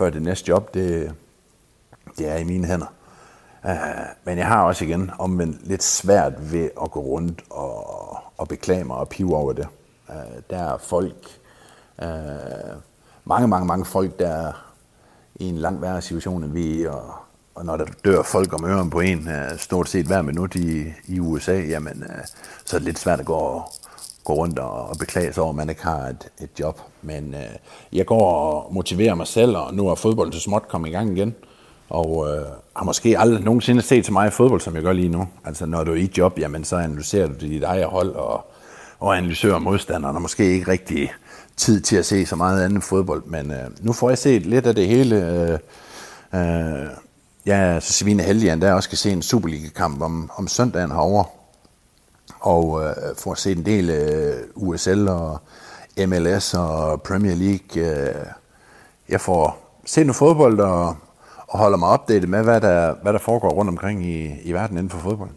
[0.00, 1.12] før det næste job, det,
[2.18, 2.92] det er i mine hænder.
[3.64, 3.70] Uh,
[4.24, 8.84] men jeg har også igen omvendt lidt svært ved at gå rundt og, og beklage
[8.84, 9.66] mig og pive over det.
[10.08, 10.14] Uh,
[10.50, 11.40] der er folk,
[12.02, 12.08] uh,
[13.24, 14.52] mange, mange, mange folk, der er
[15.34, 17.14] i en langt værre situation end vi og,
[17.54, 20.84] og når der dør folk om øren på en, øh, stort set hver minut i,
[21.08, 22.24] i USA, jamen, øh,
[22.64, 23.72] så er det lidt svært at gå og,
[24.24, 26.80] gå rundt og, og beklage sig over, at man ikke har et, et job.
[27.02, 27.56] Men øh,
[27.92, 31.16] jeg går og motiverer mig selv, og nu er fodbold så småt kommet i gang
[31.16, 31.34] igen.
[31.88, 35.28] Og øh, har måske aldrig nogensinde set så meget fodbold, som jeg gør lige nu.
[35.44, 38.46] Altså når du er i job, jamen så analyserer du dit eget hold og,
[38.98, 40.18] og analyserer modstanderne.
[40.18, 41.12] og måske ikke rigtig
[41.56, 43.22] tid til at se så meget andet fodbold.
[43.26, 45.16] Men øh, nu får jeg set lidt af det hele.
[45.16, 45.58] Øh,
[46.40, 46.88] øh,
[47.46, 51.24] er så svine heldig, at jeg også skal se en Superliga-kamp om, om søndagen herovre
[52.40, 55.40] og øh, får set en del øh, USL og
[56.06, 57.90] MLS og Premier League.
[57.90, 58.26] Øh,
[59.08, 60.96] jeg får set noget fodbold og,
[61.48, 64.76] og holder mig opdateret med, hvad der, hvad der foregår rundt omkring i, i verden
[64.76, 65.30] inden for fodbold.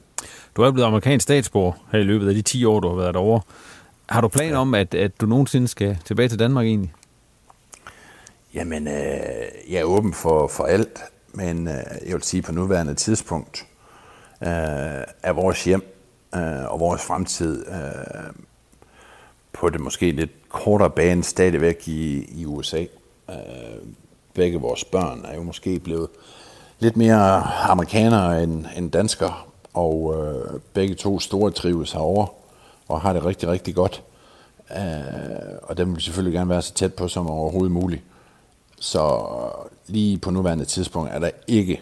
[0.55, 3.13] Du er blevet amerikansk statsborger her i løbet af de 10 år, du har været
[3.13, 3.41] derovre.
[4.09, 6.93] Har du planer om, at, at du nogensinde skal tilbage til Danmark egentlig?
[8.53, 8.93] Jamen, øh,
[9.69, 10.99] jeg er åben for, for alt,
[11.33, 13.65] men øh, jeg vil sige, på nuværende tidspunkt
[14.41, 14.49] øh,
[15.23, 15.93] er vores hjem
[16.35, 18.33] øh, og vores fremtid øh,
[19.53, 22.85] på det måske lidt kortere bane stadigvæk i, i USA.
[23.29, 23.35] Øh,
[24.33, 26.09] begge vores børn er jo måske blevet
[26.79, 29.33] lidt mere amerikanere end, end danskere,
[29.73, 32.27] og øh, begge to store trives herovre
[32.87, 34.03] og har det rigtig, rigtig godt.
[34.77, 38.01] Øh, og dem vil vi selvfølgelig gerne være så tæt på som overhovedet muligt.
[38.83, 39.25] Så
[39.87, 41.81] lige på nuværende tidspunkt er der ikke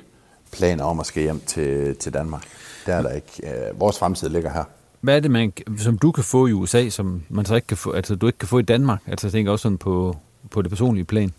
[0.51, 2.43] planer om at skal hjem til, til Danmark.
[2.85, 3.29] Det er der ikke.
[3.43, 4.63] Øh, vores fremtid ligger her.
[5.01, 7.77] Hvad er det, man, som du kan få i USA, som man så ikke kan
[7.77, 9.01] få, altså du ikke kan få i Danmark?
[9.07, 10.17] Altså jeg tænker også sådan på,
[10.51, 11.33] på det personlige plan.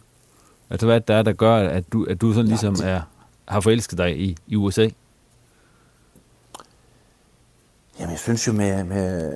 [0.71, 3.01] Altså hvad der er, der gør, at du, at du sådan ligesom er,
[3.49, 4.89] har forelsket dig i, i USA?
[8.01, 9.33] Jamen jeg synes jo med, med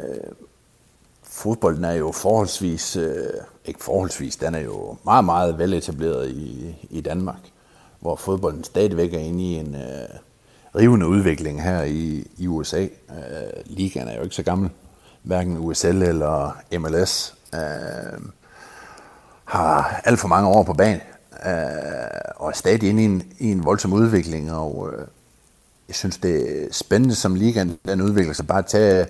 [1.37, 3.31] fodbolden er jo forholdsvis, øh,
[3.65, 7.41] ikke forholdsvis, den er jo meget, meget veletableret i, i Danmark,
[8.01, 10.09] hvor fodbolden stadigvæk er inde i en, øh,
[10.77, 12.83] rivende udvikling her i, i USA.
[12.83, 12.89] Øh,
[13.65, 14.71] ligaen er jo ikke så gammel.
[15.23, 18.21] Hverken USL eller MLS Øh,
[19.45, 21.01] har alt for mange år på banen
[21.47, 21.53] øh,
[22.37, 24.53] og er stadig inde i en, i en voldsom udvikling.
[24.53, 25.07] Og øh,
[25.89, 28.47] jeg synes, det er spændende som ligaen den udvikler sig.
[28.47, 29.07] Bare tage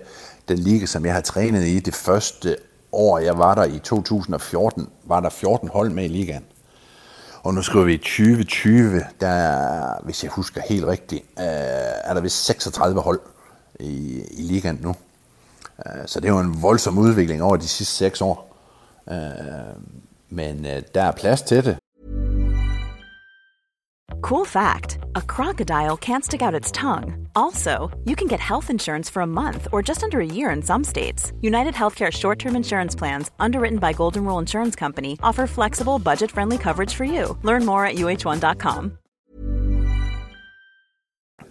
[0.48, 2.56] den liga, som jeg har trænet i det første
[2.92, 6.44] år, jeg var der i 2014, var der 14 hold med i ligaen.
[7.42, 11.44] Og nu skriver vi 2020, der hvis jeg husker helt rigtigt, øh,
[12.04, 13.20] er der vist 36 hold
[13.80, 14.94] i, i ligaen nu.
[15.86, 18.56] Øh, så det er jo en voldsom udvikling over de sidste seks år.
[19.10, 19.16] Øh,
[20.28, 21.76] men der er plads til det.
[24.22, 27.28] Cool fact a crocodile can't stick out its tongue.
[27.34, 30.62] Also, you can get health insurance for a month or just under a year in
[30.62, 31.32] some states.
[31.40, 36.30] United Healthcare short term insurance plans, underwritten by Golden Rule Insurance Company, offer flexible, budget
[36.30, 37.36] friendly coverage for you.
[37.42, 38.92] Learn more at uh1.com.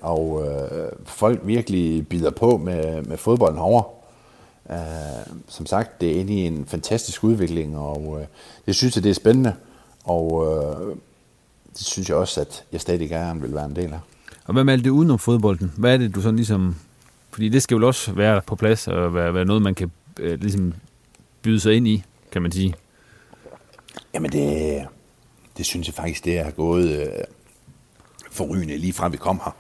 [0.02, 3.84] Og øh, folk virkelig bider på med, med fodbolden herovre.
[4.70, 8.28] Øh, som sagt, det er inde i en fantastisk udvikling, og øh,
[8.66, 9.56] det synes jeg, det er spændende.
[10.04, 10.96] Og øh,
[11.78, 14.00] det synes jeg også, at jeg stadig gerne vil være en del af.
[14.46, 15.74] Og hvad med alt det udenom fodbolden?
[15.78, 16.76] Hvad er det, du sådan ligesom...
[17.32, 20.42] Fordi det skal jo også være på plads og være, være noget, man kan øh,
[20.42, 20.74] ligesom
[21.42, 22.74] byde sig ind i, kan man sige.
[24.14, 24.88] Jamen det,
[25.58, 27.08] det synes jeg faktisk, det er gået øh,
[28.32, 29.56] forrygende lige fra vi kom her.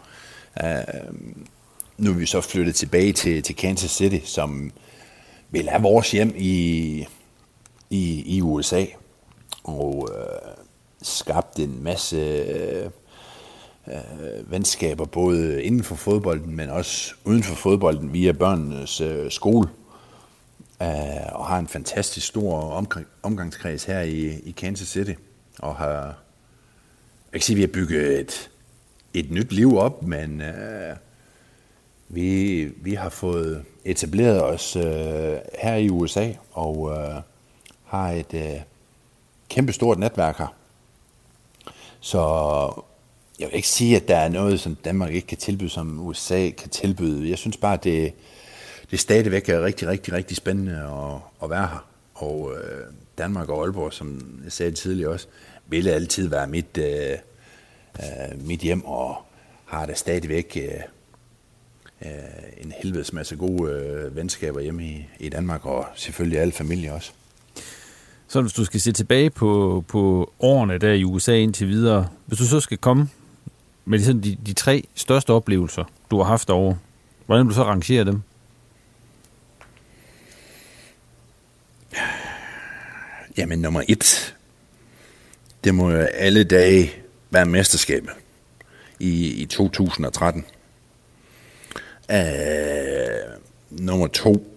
[0.63, 1.15] Uh,
[1.97, 4.71] nu er vi så flyttet tilbage til, til Kansas City, som
[5.49, 7.06] vil have vores hjem i,
[7.89, 8.86] i, i USA.
[9.63, 10.55] Og øh,
[11.06, 12.89] skabt en masse øh,
[13.88, 19.70] øh, venskaber, både inden for fodbolden, men også uden for fodbolden, via børnenes øh, skole.
[20.82, 20.88] øh,
[21.34, 25.13] og har en fantastisk stor omkring, omgangskreds her i, i Kansas City,
[25.60, 25.96] og har,
[27.32, 28.50] jeg kan sige, at vi har bygget et,
[29.13, 30.96] et nyt liv op, men øh,
[32.10, 37.22] vi, vi har fået etableret os øh, her i USA, og øh,
[37.86, 38.62] har et øh,
[39.50, 40.56] kæmpestort netværk her.
[42.06, 42.20] Så
[43.39, 46.50] jeg vil ikke sige, at der er noget, som Danmark ikke kan tilbyde, som USA
[46.50, 47.30] kan tilbyde.
[47.30, 48.13] Jeg synes bare, at det,
[48.91, 51.88] det stadigvæk er rigtig, rigtig, rigtig spændende at, at være her.
[52.15, 55.28] Og øh, Danmark og Aalborg, som jeg sagde tidligere også,
[55.68, 57.18] vil altid være mit, øh,
[58.00, 59.15] øh, mit hjem, og
[59.65, 60.82] har der stadigvæk øh,
[62.02, 66.94] øh, en helvedes masse gode øh, venskaber hjemme i, i Danmark, og selvfølgelig alle familier
[66.94, 67.12] også.
[68.36, 72.39] Så hvis du skal se tilbage på, på årene der i USA indtil videre, hvis
[72.39, 73.10] du så skal komme
[73.86, 76.76] med sådan de, de tre største oplevelser, du har haft over,
[77.26, 78.21] hvordan vil du så rangere dem?
[83.38, 84.36] Jamen nummer et,
[85.63, 86.91] det må jo alle dage
[87.30, 88.12] være mesterskabet
[89.00, 90.45] i, i 2013.
[92.10, 92.26] Uh, øh,
[93.69, 94.48] nummer to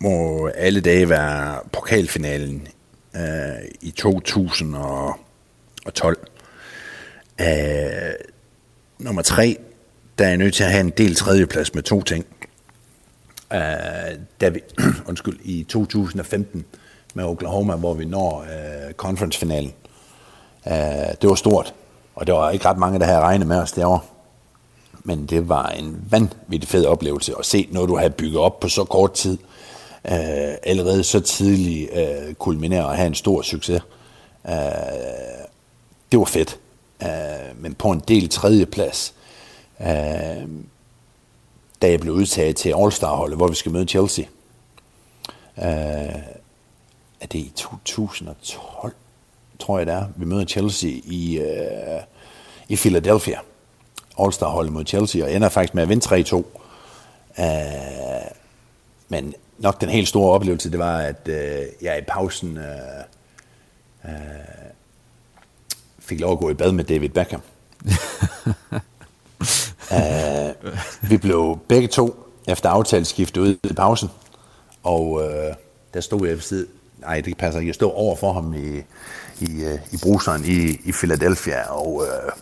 [0.00, 2.68] må alle dage være pokalfinalen
[3.16, 3.22] øh,
[3.80, 6.28] i 2012.
[7.40, 7.46] Øh,
[8.98, 9.56] nummer tre,
[10.18, 12.26] der er jeg nødt til at have en del tredjeplads med to ting.
[13.52, 13.58] Øh,
[14.40, 14.60] da vi,
[15.08, 16.64] undskyld, i 2015
[17.14, 19.72] med Oklahoma, hvor vi når øh, conference-finalen.
[20.66, 20.72] Uh,
[21.22, 21.74] det var stort,
[22.14, 24.00] og der var ikke ret mange, der havde regnet med os derovre.
[25.04, 28.68] Men det var en vanvittig fed oplevelse at se noget, du havde bygget op på
[28.68, 29.38] så kort tid,
[30.04, 33.82] øh, allerede så tidligt øh, kulminere og have en stor succes.
[34.48, 34.54] Øh,
[36.12, 36.58] det var fedt.
[37.02, 39.14] Øh, men på en del tredjeplads,
[39.80, 40.48] øh,
[41.82, 44.24] da jeg blev udtaget til All-Star-holdet, hvor vi skal møde Chelsea.
[45.56, 45.66] Uh,
[47.20, 48.94] er det i 2012,
[49.58, 50.06] tror jeg det er.
[50.16, 52.02] Vi møder Chelsea i, uh,
[52.68, 53.38] i Philadelphia.
[54.18, 56.34] All-Star-holdet mod Chelsea, og ender faktisk med at vinde 3-2.
[56.34, 56.44] Uh,
[57.38, 58.30] øh,
[59.08, 61.34] men nok den helt store oplevelse, det var, at uh,
[61.82, 63.04] jeg i pausen uh,
[64.04, 64.10] uh,
[65.98, 67.40] fik lov at gå i bad med David Beckham.
[69.90, 70.70] uh,
[71.10, 74.08] vi blev begge to efter aftaleskift ude i pausen,
[74.82, 75.54] og uh,
[75.94, 76.66] der stod jeg ved siden.
[76.98, 77.68] Nej, det passer ikke.
[77.68, 78.76] Jeg stod over for ham i,
[79.40, 82.32] i, uh, i bruseren i, i Philadelphia, og uh,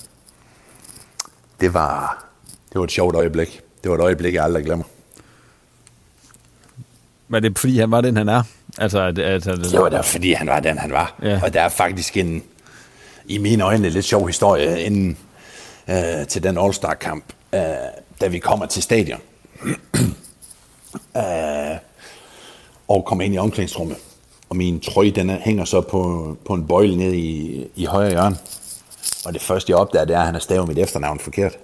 [1.61, 2.25] det var,
[2.73, 3.61] det var et sjovt øjeblik.
[3.83, 4.85] Det var et øjeblik, jeg aldrig glemmer.
[7.29, 8.43] Var det fordi, han var den, han er?
[8.79, 11.15] Altså, at, at, at, det var da, fordi han var den, han var.
[11.23, 11.41] Ja.
[11.43, 12.43] Og der er faktisk en,
[13.27, 15.17] i mine øjne, lidt sjov historie inden
[15.89, 17.61] øh, til den All-Star-kamp, øh,
[18.21, 19.21] da vi kommer til stadion.
[21.17, 21.77] øh,
[22.89, 23.97] og kommer ind i omklædningsrummet.
[24.49, 28.37] Og min trøje, den hænger så på, på en bøjle nede i, i højre hjørne.
[29.27, 31.59] Og det første, jeg opdager, det er, at han har stavet mit efternavn forkert.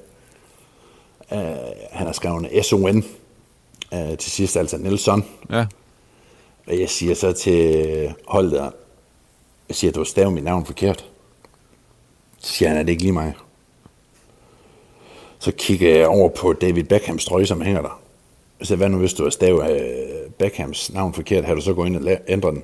[1.31, 1.39] Uh,
[1.93, 3.05] han har skrevet S-O-N
[3.95, 5.25] uh, til sidst, altså Nelson.
[5.51, 5.67] Ja.
[6.67, 8.73] Og jeg siger så til holdet,
[9.69, 11.11] jeg siger, du har stavet mit navn forkert.
[12.39, 13.35] Så siger han, at det ikke lige mig.
[15.39, 18.01] Så kigger jeg over på David Beckhams trøje, som hænger der.
[18.63, 21.87] Siger, hvad nu hvis du har stavet uh, Beckhams navn forkert, har du så gået
[21.87, 22.63] ind og ændret den?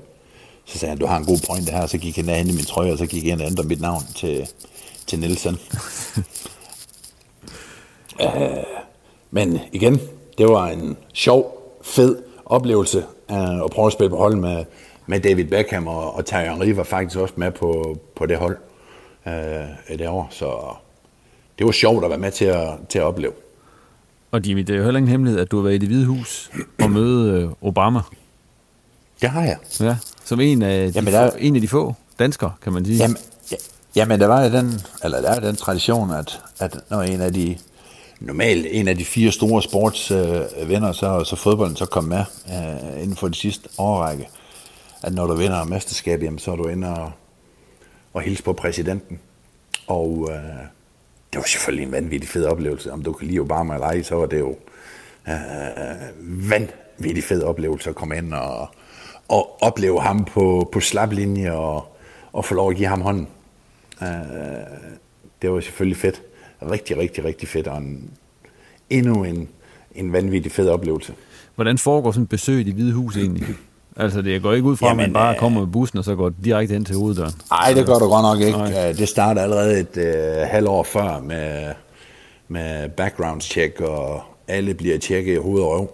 [0.65, 2.65] Så sagde han, du har en god pointe her, så gik jeg ned i min
[2.65, 4.49] trøje, og så gik jeg ind og ændrede mit navn til,
[5.07, 5.59] til Nielsen.
[8.25, 8.31] uh,
[9.31, 10.01] men igen,
[10.41, 14.65] det var en sjov, fed oplevelse uh, at prøve at spille på hold med,
[15.07, 18.57] med David Beckham, og, og Thierry Henry var faktisk også med på, på det hold
[19.27, 20.77] uh, det år, så
[21.59, 23.33] det var sjovt at være med til at, til at opleve.
[24.31, 26.07] Og Jimmy, det er jo heller ingen hemmelighed, at du har været i det hvide
[26.07, 26.51] hus
[26.83, 28.01] og møde Obama.
[29.21, 29.57] Det har jeg.
[29.81, 31.31] Ja, som en af de, jamen, der...
[31.39, 32.97] en af de få danskere, kan man sige.
[32.97, 33.17] Jamen,
[33.53, 33.57] ja,
[33.97, 37.57] jamen der var den, eller der er den tradition, at, at når en af de
[38.21, 43.03] normalt en af de fire store sportsvenner, øh, så, så fodbolden så kom med øh,
[43.03, 44.29] inden for de sidste årrække,
[45.03, 47.13] at når du vinder mesterskab, jamen, så er du inde og,
[48.13, 49.19] og hilse på præsidenten.
[49.87, 50.37] Og øh,
[51.33, 52.93] det var selvfølgelig en vanvittig fed oplevelse.
[52.93, 54.57] Om du kan lide Obama eller ej, så var det jo
[55.29, 58.69] øh, vanvittig fed oplevelse at komme ind og,
[59.29, 61.97] og opleve ham på, på slaplinje og,
[62.33, 63.29] og få lov at give ham hånden.
[64.03, 64.09] Øh,
[65.43, 66.23] det var selvfølgelig fedt.
[66.71, 68.11] Rigtig, rigtig, rigtig fedt, og en,
[68.91, 69.49] endnu en,
[69.95, 71.15] en vanvittig fed oplevelse.
[71.55, 73.47] Hvordan foregår sådan et besøg i det hvide hus egentlig?
[73.97, 76.15] Altså, det går ikke ud fra, Jamen, at man bare kommer med bussen, og så
[76.15, 77.33] går direkte ind til hoveddøren.
[77.51, 78.59] Nej, det gør du godt nok ikke.
[78.59, 78.93] Nej.
[78.93, 81.73] Det starter allerede et øh, halvt år før med,
[82.49, 85.91] med background check, og alle bliver tjekket i hoved og røv.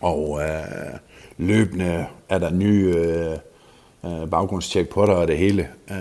[0.00, 0.98] Og øh,
[1.38, 3.32] løbende er der nye øh,
[4.04, 5.68] øh, baggrundstjek på dig og det hele.
[5.90, 5.96] Øh,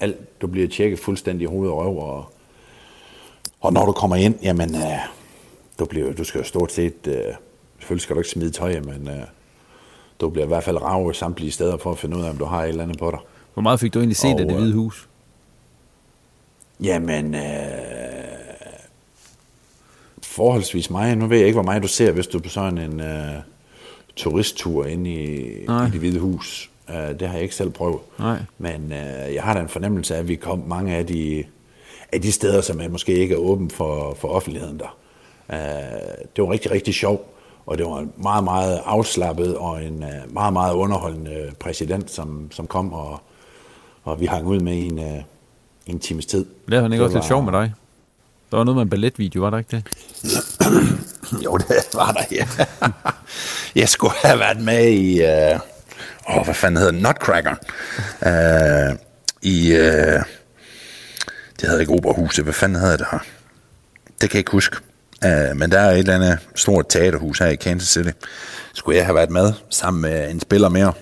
[0.00, 2.32] alt, du bliver tjekket fuldstændig i hoved og røv, og,
[3.60, 4.98] og når du kommer ind, jamen, øh,
[5.78, 7.14] du, bliver, du skal jo stort set, øh,
[7.78, 9.22] selvfølgelig skal du ikke smide tøj, men øh,
[10.20, 12.44] du bliver i hvert fald ravet samtlige steder for at finde ud af, om du
[12.44, 13.18] har et eller andet på dig.
[13.54, 15.08] Hvor meget fik du egentlig set Og, af det øh, hvide hus?
[16.82, 17.40] Jamen, øh,
[20.22, 21.18] forholdsvis meget.
[21.18, 23.34] Nu ved jeg ikke, hvor meget du ser, hvis du er på sådan en øh,
[24.16, 25.86] turisttur inde i, Nej.
[25.86, 26.70] i det hvide hus.
[26.90, 27.98] Øh, det har jeg ikke selv prøvet.
[28.18, 28.38] Nej.
[28.58, 31.44] Men øh, jeg har da en fornemmelse af, at vi kom mange af de,
[32.12, 34.96] af de steder, som er måske ikke er åbent for, for offentligheden der.
[35.52, 35.58] Øh,
[36.36, 37.26] det var rigtig, rigtig sjovt,
[37.66, 42.48] og det var en meget, meget afslappet og en øh, meget, meget underholdende præsident, som,
[42.52, 43.20] som kom, og,
[44.04, 45.22] og vi hang ud med i en, øh,
[45.86, 46.46] en times tid.
[46.68, 47.72] Det er han ikke Det også lidt var- sjov med dig?
[48.50, 49.84] Der var noget med en balletvideo, var der ikke det?
[51.44, 52.46] Jo, det var der, ja.
[53.80, 55.22] Jeg skulle have været med i...
[55.22, 55.58] Øh,
[56.36, 56.92] åh, hvad fanden hedder?
[56.92, 57.54] Nutcracker.
[58.26, 58.96] Øh,
[59.42, 59.72] I...
[59.72, 60.22] Øh,
[61.60, 62.44] det hedder ikke Operahuset.
[62.44, 63.18] Hvad fanden hedder det her?
[64.20, 64.76] Det kan jeg ikke huske.
[65.24, 68.10] Uh, men der er et eller andet stort teaterhus her i Kansas City.
[68.74, 70.92] Skulle jeg have været med sammen med en spiller mere.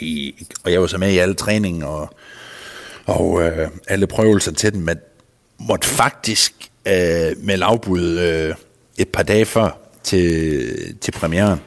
[0.00, 2.14] I, og jeg var så med i alle træningen og,
[3.04, 4.98] og øh, alle prøvelser til den, men
[5.58, 6.52] måtte faktisk
[6.86, 8.54] øh, melde afbud øh,
[8.98, 11.60] et par dage før til, til premieren.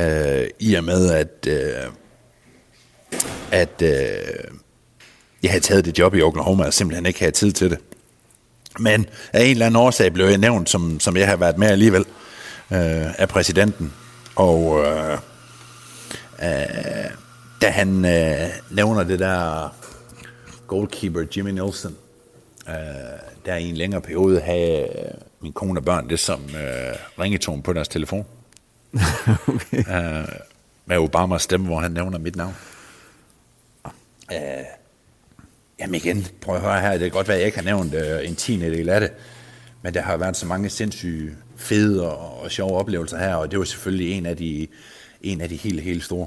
[0.00, 1.90] Øh, I og med, at, øh,
[3.52, 4.58] at øh,
[5.44, 7.78] jeg havde taget det job i Oklahoma, og simpelthen ikke havde tid til det.
[8.78, 11.68] Men af en eller anden årsag blev jeg nævnt, som, som jeg har været med
[11.68, 12.04] alligevel,
[12.70, 13.92] øh, af præsidenten.
[14.36, 15.12] Og øh,
[16.42, 17.10] øh,
[17.62, 19.68] da han øh, nævner det der
[20.66, 21.96] goalkeeper Jimmy Nielsen,
[22.68, 22.74] øh,
[23.46, 27.62] der i en længere periode havde øh, min kone og børn det som øh, ringetone
[27.62, 28.26] på deres telefon.
[29.48, 29.78] okay.
[29.78, 30.28] øh,
[30.86, 32.54] med Obamas stemme, hvor han nævner mit navn.
[34.32, 34.64] Øh,
[35.84, 37.94] jamen igen, prøv at høre her, det kan godt være, at jeg ikke har nævnt
[37.94, 39.10] øh, en tiende del af det,
[39.82, 43.58] men der har været så mange sindssyge fede og, og sjove oplevelser her, og det
[43.58, 44.66] var selvfølgelig en af de,
[45.22, 46.26] en af de helt, helt store.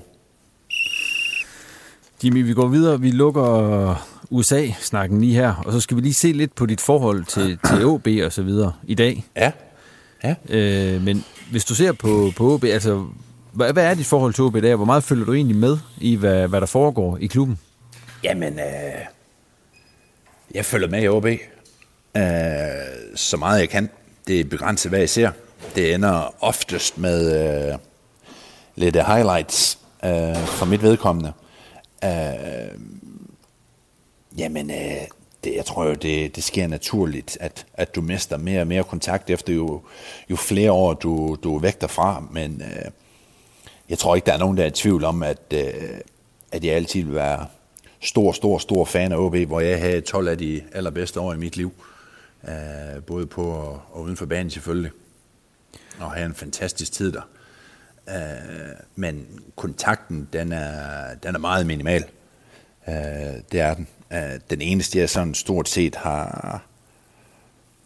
[2.24, 3.02] Jimmy, vi går videre.
[3.02, 7.26] Vi lukker USA-snakken lige her, og så skal vi lige se lidt på dit forhold
[7.26, 9.26] til, til OB og så videre i dag.
[9.36, 9.52] Ja,
[10.24, 10.36] ja.
[10.50, 13.06] Øh, men hvis du ser på, på OB, altså,
[13.54, 14.76] hvad, hvad er dit forhold til OB i dag?
[14.76, 17.60] Hvor meget følger du egentlig med i, hvad, hvad der foregår i klubben?
[18.24, 19.17] Jamen, øh,
[20.54, 21.26] jeg følger med i OB
[22.18, 23.90] øh, så meget jeg kan.
[24.28, 25.32] Det er begrænset, hvad jeg ser.
[25.76, 27.78] Det ender oftest med øh,
[28.76, 31.34] lidt highlights øh, for mit vedkommende.
[32.04, 32.80] Øh,
[34.38, 35.08] jamen, øh,
[35.44, 38.84] det, jeg tror jo, det, det sker naturligt, at, at du mister mere og mere
[38.84, 39.82] kontakt efter jo,
[40.30, 42.24] jo flere år, du, du er væk derfra.
[42.32, 42.92] Men øh,
[43.90, 46.00] jeg tror ikke, der er nogen, der er i tvivl om, at, øh,
[46.52, 47.46] at jeg altid vil være
[48.08, 51.38] stor, stor, stor fan af OB, hvor jeg havde 12 af de allerbedste år i
[51.38, 51.72] mit liv.
[52.44, 54.92] Uh, både på og, og uden for banen selvfølgelig.
[56.00, 57.22] Og have en fantastisk tid der.
[58.08, 62.04] Uh, men kontakten, den er, den er meget minimal.
[62.88, 62.94] Uh,
[63.52, 63.88] det er den.
[64.12, 66.62] Uh, den eneste, jeg sådan stort set har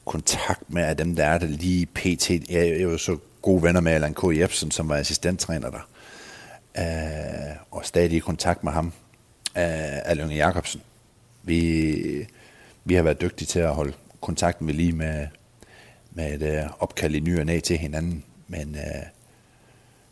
[0.06, 2.30] kontakt med, er dem, der er der lige pt.
[2.30, 4.38] Jeg, jeg er jo så gode venner med Allan K.
[4.38, 5.88] Jebsen, som var assistenttræner der.
[6.78, 8.94] Uh, og stadig i kontakt med ham.
[9.58, 10.82] Øh, Allan Jacobsen.
[11.44, 12.28] Vi,
[12.86, 15.28] vi har været dygtige til at holde kontakten ved lige med,
[16.12, 18.24] med et øh, opkald i ny og næ til hinanden.
[18.48, 19.04] Men øh,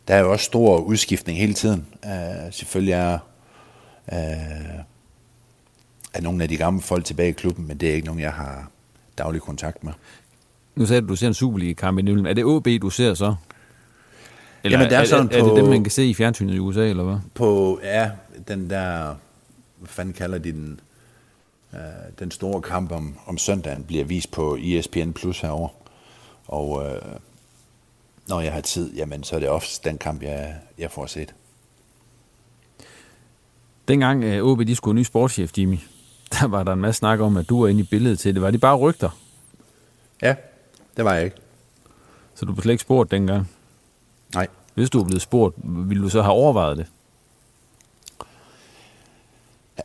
[0.08, 1.86] der er jo også stor udskiftning hele tiden.
[2.04, 3.18] Øh, selvfølgelig er,
[4.12, 4.18] øh,
[6.14, 8.32] er nogle af de gamle folk tilbage i klubben, men det er ikke nogen, jeg
[8.32, 8.70] har
[9.18, 9.92] daglig kontakt med.
[10.76, 12.26] Nu sagde du, du ser en Superliga-kamp i Nøllen.
[12.26, 13.34] Er det OB, du ser så?
[14.64, 16.54] Eller Jamen, det er sådan er, er det på- dem, man kan se i fjernsynet
[16.54, 17.16] i USA, eller hvad?
[17.34, 18.10] På, ja,
[18.48, 19.14] den der,
[19.80, 20.80] hvad fanden kalder de den,
[21.74, 21.80] øh,
[22.18, 25.68] den store kamp om, om søndagen bliver vist på ESPN Plus herover.
[26.46, 27.02] Og øh,
[28.28, 31.34] når jeg har tid, jamen så er det ofte den kamp, jeg, jeg får set.
[33.88, 35.78] Dengang uh, OB de skulle have ny sportschef, Jimmy,
[36.40, 38.42] der var der en masse snak om, at du var inde i billedet til det.
[38.42, 39.10] Var det bare rygter?
[40.22, 40.34] Ja,
[40.96, 41.36] det var jeg ikke.
[42.34, 43.50] Så du blev slet ikke spurgt dengang?
[44.34, 44.46] Nej.
[44.74, 46.86] Hvis du var blevet spurgt, ville du så have overvejet det?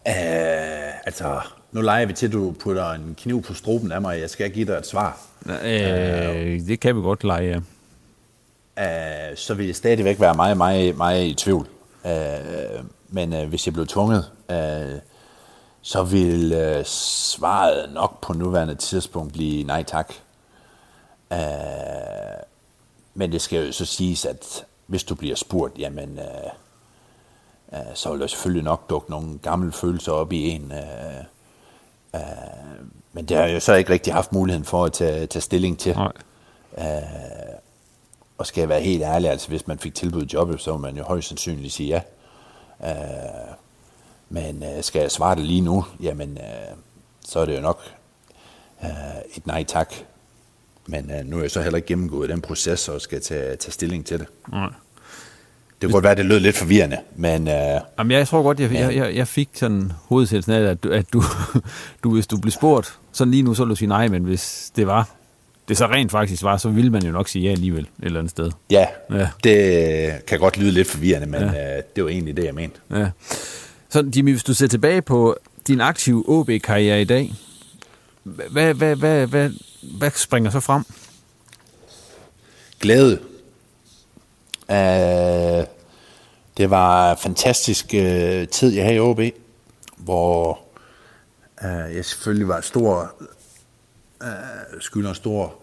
[0.07, 1.41] Øh, altså,
[1.71, 4.19] nu leger vi til, at du putter en kniv på struben af mig.
[4.21, 5.19] Jeg skal give dig et svar.
[5.49, 7.61] Øh, det kan vi godt lege,
[8.77, 9.29] ja.
[9.31, 11.67] øh, så vil jeg stadigvæk være meget, meget, meget i tvivl.
[12.05, 14.99] Øh, men øh, hvis jeg blev tvunget, øh,
[15.81, 20.13] så vil øh, svaret nok på nuværende tidspunkt blive nej tak.
[21.33, 21.39] Øh,
[23.13, 26.51] men det skal jo så siges, at, hvis du bliver spurgt, jamen, øh, øh,
[27.93, 30.71] så vil der selvfølgelig nok dukke nogle gamle følelser op i en.
[30.71, 31.23] Øh,
[32.15, 32.21] øh,
[33.13, 35.79] men det har jeg jo så ikke rigtig haft muligheden for at tage, tage stilling
[35.79, 35.95] til.
[35.95, 36.11] Nej.
[36.77, 37.55] Øh,
[38.37, 40.97] og skal jeg være helt ærlig, altså hvis man fik tilbudt jobbet, så må man
[40.97, 42.01] jo højst sandsynligt sige ja.
[42.89, 43.55] Øh,
[44.29, 46.77] men øh, skal jeg svare det lige nu, jamen øh,
[47.25, 47.81] så er det jo nok
[48.83, 48.89] øh,
[49.35, 49.93] et nej tak.
[50.85, 53.71] Men øh, nu er jeg så heller ikke gennemgået den proces og skal tage, tage
[53.71, 54.27] stilling til det.
[54.51, 54.69] Nej.
[55.85, 57.47] Det kunne godt være, det lød lidt forvirrende, men...
[57.47, 60.89] Øh, Jamen, jeg tror godt, jeg, jeg, jeg, jeg fik sådan hovedsættelsen af, at, du,
[60.91, 61.23] at du,
[62.03, 64.71] du, hvis du blev spurgt, sådan lige nu, så ville du sige nej, men hvis
[64.75, 65.09] det var,
[65.67, 68.19] det så rent faktisk var, så ville man jo nok sige ja alligevel et eller
[68.19, 68.51] andet sted.
[68.69, 69.27] ja, Ja.
[69.43, 71.77] det kan godt lyde lidt forvirrende, men ja.
[71.77, 72.79] øh, det var egentlig det, jeg mente.
[72.91, 73.09] Ja.
[73.89, 77.33] Så Jimmy, hvis du ser tilbage på din aktive OB-karriere i dag,
[78.23, 79.49] hvad, hvad, hvad, hvad,
[79.97, 80.83] hvad springer så frem?
[82.79, 83.19] Glæde.
[84.69, 85.74] Uh,
[86.57, 89.19] det var en fantastisk øh, tid, jeg havde i OB,
[89.97, 90.59] hvor
[91.63, 93.13] øh, jeg selvfølgelig var stor,
[94.23, 95.53] øh, skylder en stor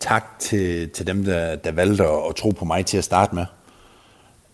[0.00, 3.34] tak til, til dem, der, der valgte at, at tro på mig til at starte
[3.34, 3.46] med,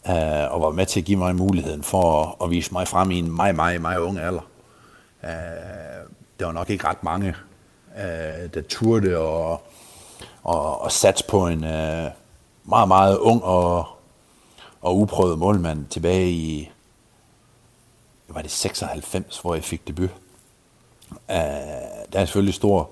[0.08, 3.10] øh, og var med til at give mig muligheden for at, at vise mig frem
[3.10, 4.48] i en meget, meget, meget ung alder.
[5.24, 5.30] Øh,
[6.40, 7.34] der var nok ikke ret mange,
[7.98, 9.62] øh, der turde og,
[10.42, 12.10] og, og satse på en øh,
[12.64, 13.95] meget, meget ung og,
[14.86, 16.70] og uprøvet målmand tilbage i,
[18.28, 20.10] var det 96, hvor jeg fik debut.
[21.10, 21.16] Uh,
[22.12, 22.90] der er selvfølgelig stor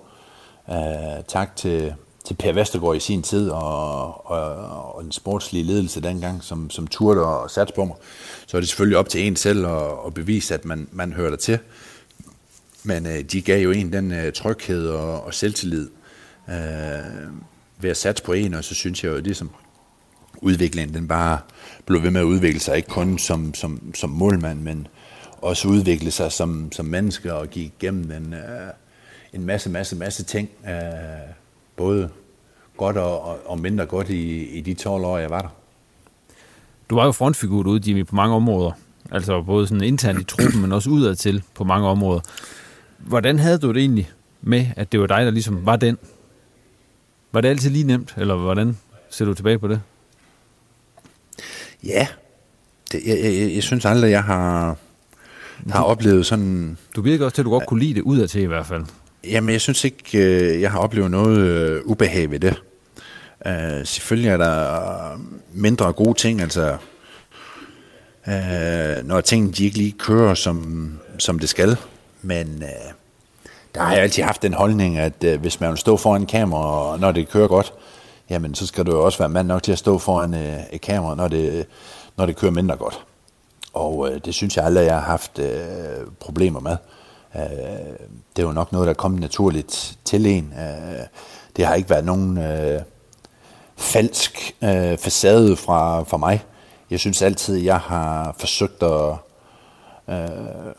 [0.68, 4.40] uh, tak til, til Per Vestergaard i sin tid, og, og,
[4.94, 7.96] og den sportslige ledelse dengang, som, som turde og satte på mig.
[8.46, 11.30] Så er det selvfølgelig op til en selv at, at bevise, at man, man hører
[11.30, 11.58] der til.
[12.82, 15.88] Men uh, de gav jo en den uh, tryghed og, og selvtillid
[16.48, 16.54] uh,
[17.78, 19.63] ved at satse på en, og så synes jeg jo, at det som ligesom
[20.36, 21.38] udviklingen, den bare
[21.86, 24.86] blev ved med at udvikle sig, ikke kun som, som, som målmand, men
[25.42, 28.70] også udvikle sig som, som menneske og gik igennem en, øh,
[29.32, 30.48] en masse, masse, masse ting.
[30.68, 30.72] Øh,
[31.76, 32.10] både
[32.76, 35.48] godt og, og, mindre godt i, i de 12 år, jeg var der.
[36.90, 38.72] Du var jo frontfigur ude, Jimmy, på mange områder.
[39.10, 42.20] Altså både sådan internt i truppen, men også udadtil på mange områder.
[42.98, 44.10] Hvordan havde du det egentlig
[44.42, 45.98] med, at det var dig, der ligesom var den?
[47.32, 48.78] Var det altid lige nemt, eller hvordan
[49.10, 49.80] ser du tilbage på det?
[51.86, 52.06] Ja,
[52.92, 54.76] det, jeg, jeg, jeg, synes aldrig, jeg har,
[55.70, 56.78] har oplevet sådan...
[56.96, 58.84] Du virker også til, at du godt kunne lide det udadtil i hvert fald.
[59.24, 62.62] Jamen, jeg synes ikke, øh, jeg har oplevet noget øh, ubehag ved det.
[63.46, 65.20] Uh, selvfølgelig er der
[65.52, 66.76] mindre gode ting, altså
[68.26, 71.76] uh, når tingene de ikke lige kører, som, som det skal.
[72.22, 72.92] Men uh,
[73.74, 76.26] der har jeg altid haft den holdning, at uh, hvis man vil stå foran en
[76.26, 77.72] kamera, og når det kører godt,
[78.30, 80.80] jamen så skal du jo også være mand nok til at stå foran øh, et
[80.80, 81.66] kamera, når det,
[82.16, 83.04] når det kører mindre godt.
[83.72, 86.76] Og øh, det synes jeg aldrig, jeg har haft øh, problemer med.
[87.36, 87.42] Øh,
[88.36, 90.54] det er jo nok noget, der er kommet naturligt til en.
[90.58, 91.06] Øh,
[91.56, 92.80] det har ikke været nogen øh,
[93.76, 96.44] falsk øh, facade fra, fra mig.
[96.90, 99.14] Jeg synes altid, jeg har forsøgt at,
[100.08, 100.72] øh,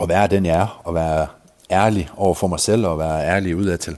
[0.00, 1.26] at være den, jeg er, og være
[1.70, 3.96] ærlig over for mig selv, og være ærlig udadtil.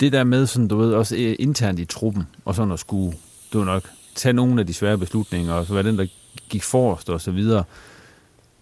[0.00, 3.16] Det der med, sådan, du ved, også øh, internt i truppen, og sådan at skulle,
[3.52, 6.06] du nok, tage nogle af de svære beslutninger, og så være den, der
[6.48, 7.64] gik forrest og så videre,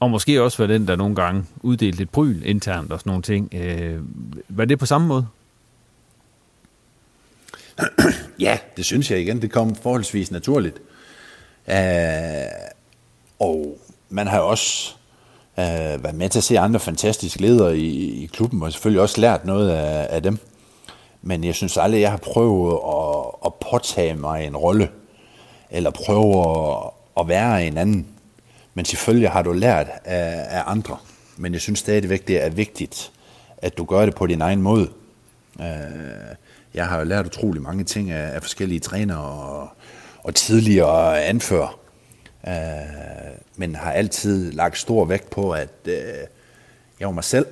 [0.01, 3.23] og måske også være den, der nogle gange uddelte et bryl internt og sådan nogle
[3.23, 3.55] ting.
[3.55, 4.01] Øh,
[4.49, 5.27] var det på samme måde?
[8.39, 9.43] Ja, det synes jeg igen.
[9.43, 10.77] Det kom forholdsvis naturligt.
[11.69, 11.77] Øh,
[13.39, 13.79] og
[14.09, 14.95] man har jo også
[15.59, 15.65] øh,
[16.05, 19.45] været med til at se andre fantastiske ledere i, i klubben, og selvfølgelig også lært
[19.45, 20.39] noget af, af dem.
[21.27, 24.91] Men jeg synes aldrig, jeg har prøvet at, at påtage mig en rolle,
[25.71, 28.07] eller prøve at, at være en anden.
[28.75, 30.97] Men selvfølgelig har du lært af, af andre.
[31.37, 33.13] Men jeg synes stadigvæk, det er vigtigt,
[33.59, 34.89] at du gør det på din egen måde.
[35.61, 35.67] Øh,
[36.75, 39.69] jeg har jo lært utrolig mange ting af, af forskellige trænere og,
[40.23, 41.79] og tidligere anfører.
[42.49, 42.55] Øh,
[43.57, 45.95] men har altid lagt stor vægt på, at øh,
[47.01, 47.47] jeg var mig selv,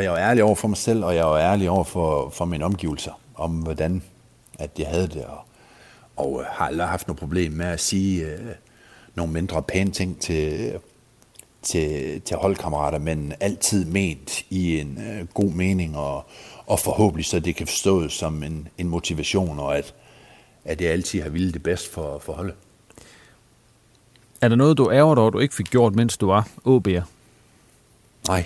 [0.00, 2.44] og jeg var ærlig over for mig selv, og jeg var ærlig over for, for
[2.44, 4.02] mine omgivelser, om hvordan
[4.58, 5.38] at jeg havde det, og,
[6.16, 8.40] og uh, har aldrig haft noget problem med at sige uh,
[9.14, 10.78] nogle mindre pæne ting til,
[11.62, 16.24] til, til holdkammerater, men altid ment i en uh, god mening, og,
[16.66, 19.94] og forhåbentlig så det kan forstås som en, en motivation, og at,
[20.64, 22.54] at jeg altid har ville det bedst for, for holdet.
[24.40, 27.02] Er der noget, du ærger dig over, du ikke fik gjort, mens du var OB'er?
[28.28, 28.44] Nej,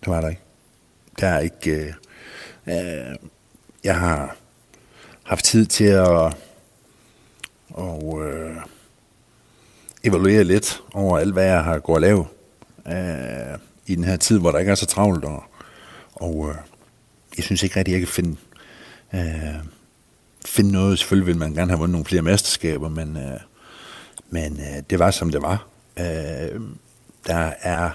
[0.00, 0.42] det var der ikke.
[1.20, 1.70] Der er ikke...
[1.70, 1.92] Øh,
[2.66, 3.16] øh,
[3.84, 4.36] jeg har
[5.22, 6.36] haft tid til at
[7.70, 8.56] og, øh,
[10.04, 12.26] evaluere lidt over alt, hvad jeg har gået og lave
[12.88, 15.24] øh, i den her tid, hvor der ikke er så travlt.
[15.24, 15.44] Og,
[16.14, 16.54] og øh,
[17.36, 18.36] jeg synes ikke rigtig, jeg kan finde,
[19.14, 19.64] øh,
[20.46, 20.98] finde noget.
[20.98, 23.40] Selvfølgelig vil man gerne have vundet nogle flere mesterskaber, men, øh,
[24.30, 25.66] men øh, det var, som det var.
[25.98, 26.60] Øh,
[27.26, 27.90] der er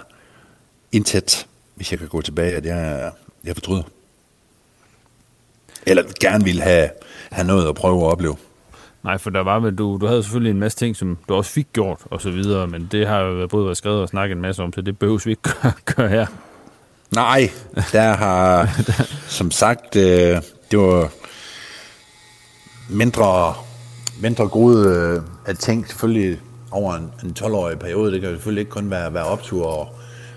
[0.92, 3.12] intet, hvis jeg kan gå tilbage, at jeg,
[3.44, 3.82] jeg fortryder.
[5.86, 6.88] Eller gerne ville have,
[7.30, 8.36] have noget at prøve at opleve.
[9.04, 11.50] Nej, for der var med, du, du havde selvfølgelig en masse ting, som du også
[11.50, 14.42] fik gjort, og så videre, men det har jo både været skrevet og snakket en
[14.42, 16.26] masse om, så det behøves vi ikke gøre, gøre her.
[17.14, 17.50] Nej,
[17.92, 18.68] der har,
[19.38, 20.36] som sagt, øh,
[20.70, 21.10] det var
[22.90, 23.54] mindre,
[24.20, 28.12] mindre gode øh, at tænke selvfølgelig over en, en 12-årig periode.
[28.12, 29.94] Det kan selvfølgelig ikke kun være, være optur, og,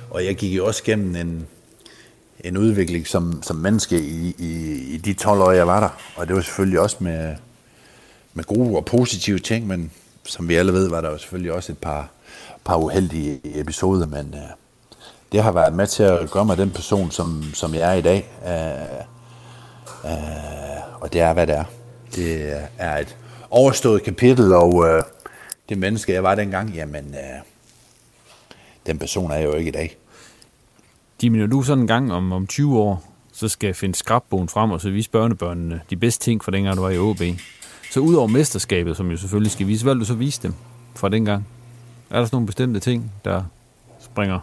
[0.09, 1.47] og jeg gik jo også gennem en,
[2.39, 5.89] en udvikling som, som menneske i, i, i de 12 år, jeg var der.
[6.15, 7.35] Og det var selvfølgelig også med,
[8.33, 9.91] med gode og positive ting, men
[10.23, 12.09] som vi alle ved, var der jo selvfølgelig også et par,
[12.65, 14.39] par uheldige episoder, men uh,
[15.31, 18.01] det har været med til at gøre mig den person, som, som jeg er i
[18.01, 18.29] dag.
[18.41, 19.05] Uh,
[20.11, 21.63] uh, og det er, hvad det er.
[22.15, 23.17] Det er et
[23.49, 25.01] overstået kapitel, og uh,
[25.69, 27.56] det menneske, jeg var dengang, jamen, uh,
[28.87, 29.97] den person er jeg jo ikke i dag.
[31.23, 34.71] Jimmy, når du sådan en gang om, om 20 år, så skal finde skrabbogen frem,
[34.71, 37.21] og så vise børnebørnene de bedste ting fra dengang, du var i OB.
[37.91, 40.53] Så ud over mesterskabet, som jo selvfølgelig skal vise, hvad vil du så vise dem
[40.95, 41.47] fra dengang?
[42.09, 43.43] Er der sådan nogle bestemte ting, der
[43.99, 44.39] springer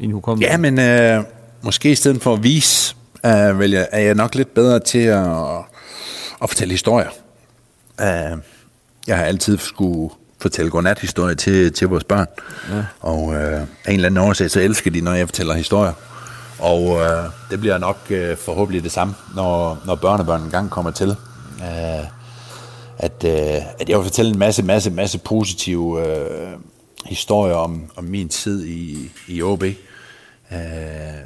[0.00, 0.50] ind i hukommelsen?
[0.50, 1.24] Ja, men øh,
[1.62, 2.96] måske i stedet for at vise,
[3.26, 5.58] øh, vil jeg, er jeg nok lidt bedre til at,
[6.42, 7.10] at fortælle historier.
[8.00, 8.38] Øh,
[9.06, 10.10] jeg har altid skulle
[10.40, 12.26] fortælle godnat-historie til, til vores børn.
[12.70, 12.84] Ja.
[13.00, 15.92] Og øh, af en eller anden årsag, så elsker de, når jeg fortæller historier.
[16.58, 21.08] Og øh, det bliver nok øh, forhåbentlig det samme, når, når børnebørn engang kommer til.
[21.60, 22.06] Øh,
[22.98, 26.48] at, øh, at jeg vil fortælle en masse, masse, masse positive øh,
[27.06, 29.62] historier om, om min tid i, i OB.
[30.52, 30.58] Øh,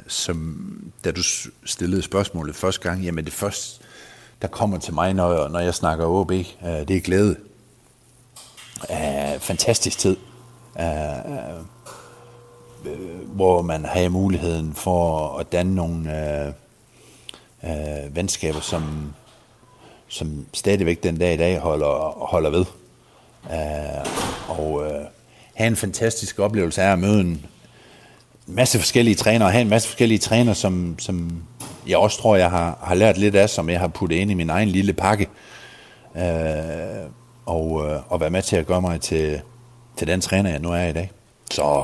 [0.07, 0.67] som,
[1.03, 1.21] da du
[1.65, 3.83] stillede spørgsmålet første gang, jamen det første,
[4.41, 6.43] der kommer til mig, når, når jeg snakker OB, øh,
[6.87, 7.35] det er glæde.
[8.91, 10.17] Øh, fantastisk tid.
[10.79, 10.85] Øh,
[12.85, 16.53] øh, hvor man har muligheden for at danne nogle øh,
[17.63, 19.13] øh, venskaber, som,
[20.07, 22.65] som stadigvæk den dag i dag holder, holder ved.
[23.49, 25.05] Uh, og øh,
[25.53, 27.45] have en fantastisk oplevelse af at møde en
[28.45, 31.43] masse forskellige trænere, og have en masse forskellige trænere, som, som
[31.87, 34.33] jeg også tror, jeg har, har lært lidt af, som jeg har puttet ind i
[34.33, 35.29] min egen lille pakke.
[36.15, 36.23] Øh,
[37.45, 39.41] og, uh, og være med til at gøre mig til,
[39.97, 41.11] til den træner, jeg nu er i dag.
[41.51, 41.83] Så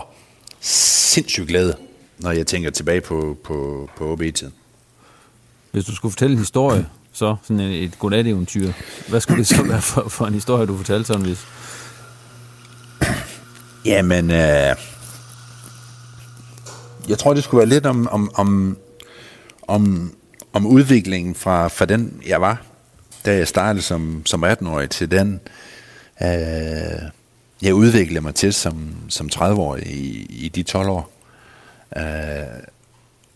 [0.59, 1.75] sindssygt glæde,
[2.17, 4.53] når jeg tænker tilbage på, på, på OB-tiden.
[5.71, 8.71] Hvis du skulle fortælle en historie så, sådan et, et godnat-eventyr.
[9.07, 11.47] Hvad skulle det så være for, for en historie, du fortalte sådan, hvis?
[13.85, 14.75] Jamen, øh,
[17.09, 18.77] jeg tror, det skulle være lidt om, om, om,
[19.67, 20.13] om,
[20.53, 22.61] om udviklingen fra, fra den, jeg var,
[23.25, 25.39] da jeg startede som, som 18-årig, til den,
[26.21, 27.01] øh,
[27.61, 31.11] jeg udviklede mig til som, som 30-årig i, i de 12 år.
[31.97, 32.03] Øh,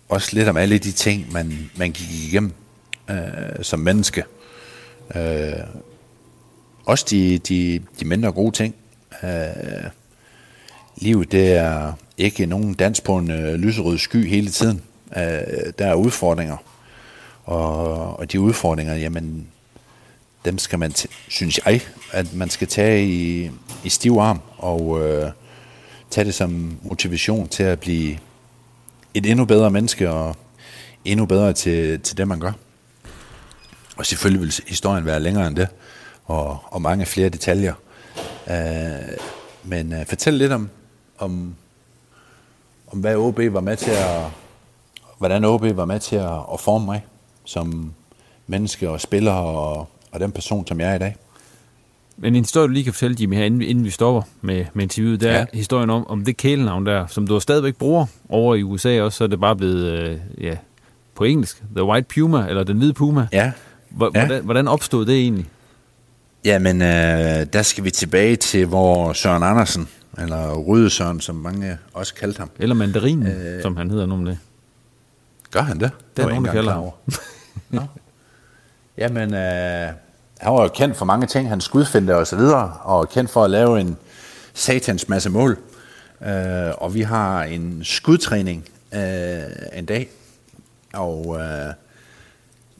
[0.09, 2.53] også lidt om alle de ting, man, man gik igennem
[3.09, 3.17] øh,
[3.61, 4.23] som menneske.
[5.15, 5.53] Øh,
[6.85, 8.75] også de, de, de mindre gode ting.
[9.23, 9.89] Øh,
[10.97, 14.81] livet det er ikke nogen dans på en øh, lyserød sky hele tiden.
[15.17, 16.57] Øh, der er udfordringer.
[17.43, 19.47] Og, og de udfordringer, jamen,
[20.45, 20.93] dem skal man,
[21.27, 21.81] synes jeg,
[22.11, 23.51] at man skal tage i,
[23.83, 25.31] i stiv arm og øh,
[26.09, 28.17] tage det som motivation til at blive
[29.13, 30.35] et endnu bedre menneske og
[31.05, 32.51] endnu bedre til, til det, man gør.
[33.97, 35.67] Og selvfølgelig vil historien være længere end det,
[36.25, 37.73] og, og mange flere detaljer.
[38.49, 39.17] Øh,
[39.63, 40.69] men øh, fortæl lidt om,
[41.17, 41.55] om,
[42.91, 44.25] om hvad OB var med til at,
[45.17, 47.05] hvordan OB var med til at, at forme mig
[47.45, 47.93] som
[48.47, 51.15] menneske og spiller og, og den person, som jeg er i dag.
[52.17, 54.83] Men en historie, du lige kan fortælle, Jimmy, her, inden, inden vi stopper med, med
[54.83, 55.45] interviewet, det er ja.
[55.53, 59.23] historien om, om det kælenavn der, som du stadigvæk bruger over i USA også, så
[59.23, 60.57] er det bare blevet, øh, ja,
[61.15, 63.27] på engelsk, The White Puma, eller Den Hvide Puma.
[63.31, 63.51] Ja.
[63.89, 64.41] Hvordan, ja.
[64.41, 65.45] hvordan opstod det egentlig?
[66.45, 66.87] Jamen, øh,
[67.53, 69.87] der skal vi tilbage til, hvor Søren Andersen,
[70.17, 72.49] eller Røde Søren, som mange også kaldte ham.
[72.59, 74.37] Eller Mandarin, øh, som han hedder nu om det.
[75.51, 75.91] Gør han det?
[76.17, 77.87] Det er nogen, der kalder ham.
[78.97, 79.89] Jamen, øh,
[80.39, 81.49] han var jo kendt for mange ting.
[81.49, 83.97] Han skudfinde og så videre, og kendt for at lave en
[84.53, 85.57] satans masse mål.
[86.21, 90.09] Øh, og vi har en skudtræning øh, en dag,
[90.93, 91.73] og øh,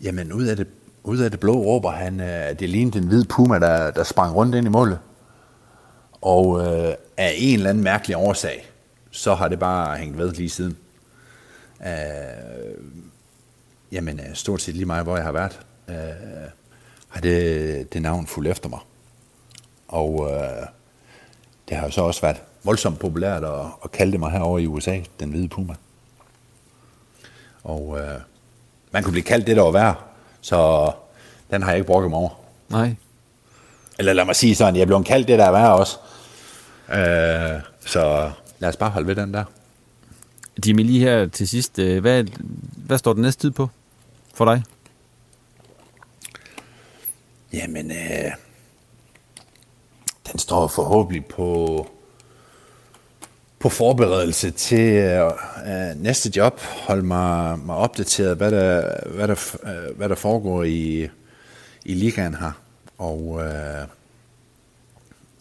[0.02, 0.68] jamen ud af det
[1.06, 4.36] ud af det blå råber han, øh, det lignede en hvid puma, der, der sprang
[4.36, 5.00] rundt ind i målet.
[6.22, 8.70] Og øh, af en eller anden mærkelig årsag,
[9.12, 10.78] så har det bare hængt ved lige siden.
[11.82, 11.90] Øh,
[13.92, 15.96] jamen, øh, stort set lige meget, hvor jeg har været, øh,
[17.16, 18.80] har det, det navn fuldt efter mig.
[19.88, 20.68] Og øh,
[21.70, 24.68] det har jo så også været voldsomt populært at, at kalde det mig herovre i
[24.68, 25.74] USA, den hvide puma.
[27.64, 28.20] Og øh,
[28.92, 30.06] man kunne blive kaldt det, der var værd,
[30.42, 30.92] så
[31.52, 32.30] den har jeg ikke brugt mig over.
[32.70, 32.96] Nej.
[34.00, 35.98] Eller lad mig sige sådan, jeg blev kaldt det, der er værd også.
[36.90, 39.44] Øh, så lad os bare holde ved den der.
[40.68, 42.24] Jimmy, lige her til sidst, øh, hvad,
[42.78, 43.70] hvad står den næste tid på
[44.34, 44.64] for dig?
[47.56, 48.32] Jamen, øh,
[50.32, 51.88] den står forhåbentlig på,
[53.60, 55.32] på forberedelse til øh,
[55.68, 56.60] øh, næste job.
[56.60, 61.10] Hold mig, mig opdateret, hvad der, hvad, der, øh, hvad der foregår i,
[61.86, 62.52] i ligaen her.
[62.98, 63.88] Og øh,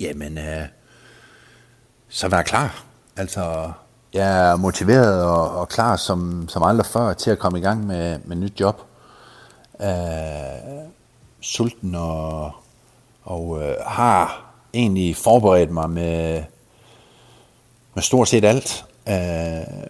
[0.01, 0.67] jamen, øh,
[2.09, 2.85] så vær klar.
[3.17, 3.73] Altså,
[4.13, 7.87] jeg er motiveret og, og klar som, som aldrig før til at komme i gang
[7.87, 8.81] med, med nyt job.
[9.81, 10.94] Øh,
[11.45, 12.53] sulten og,
[13.23, 16.43] og øh, har egentlig forberedt mig med,
[17.95, 18.85] med stort set alt.
[19.09, 19.89] Øh,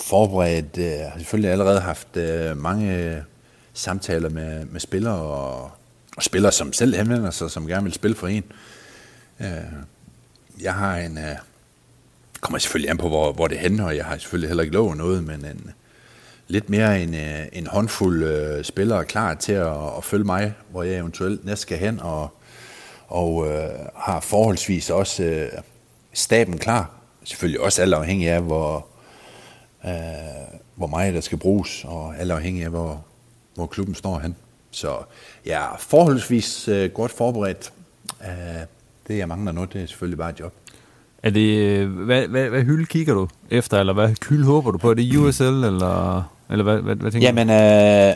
[0.00, 3.22] forberedt, øh, har selvfølgelig allerede haft øh, mange
[3.72, 5.70] samtaler med, med spillere og,
[6.16, 8.44] og spillere, som selv henvender sig, som gerne vil spille for en.
[9.40, 9.46] Øh,
[10.60, 11.36] jeg har en, øh,
[12.40, 14.96] kommer selvfølgelig an på, hvor, hvor det hænder, og jeg har selvfølgelig heller ikke lovet
[14.96, 15.70] noget, men en,
[16.48, 20.82] lidt mere en, øh, en håndfuld øh, spillere klar til at, at følge mig, hvor
[20.82, 22.28] jeg eventuelt næst skal hen, og,
[23.08, 25.48] og øh, har forholdsvis også øh,
[26.12, 26.90] staben klar.
[27.24, 28.86] Selvfølgelig også alt afhængig af, hvor,
[29.84, 29.92] øh,
[30.74, 33.04] hvor meget der skal bruges, og alt afhængig af, hvor,
[33.54, 34.36] hvor klubben står hen.
[34.70, 34.96] Så
[35.46, 37.72] jeg er forholdsvis øh, godt forberedt.
[38.22, 38.62] Øh,
[39.08, 40.52] det, jeg mangler nu, det er selvfølgelig bare et job.
[41.22, 44.78] Er det, øh, hvad, hvad, hvad hylde kigger du efter, eller hvad hylde håber du
[44.78, 44.90] på?
[44.90, 48.14] Er det USL, eller, eller hvad, hvad, hvad tænker Jamen, øh,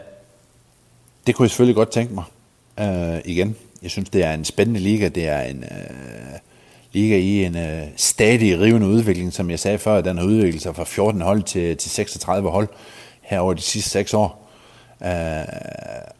[1.27, 2.25] det kunne jeg selvfølgelig godt tænke mig
[2.81, 3.57] øh, igen.
[3.83, 5.09] Jeg synes, det er en spændende liga.
[5.09, 6.39] Det er en øh,
[6.93, 10.01] liga i en øh, stadig rivende udvikling, som jeg sagde før.
[10.01, 12.69] Den har udviklet sig fra 14 hold til, til 36 hold
[13.21, 14.51] her over de sidste 6 år.
[15.03, 15.11] Øh,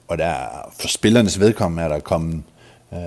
[0.09, 0.35] og der,
[0.81, 2.43] for spillernes vedkommende er der kommet
[2.93, 2.99] øh,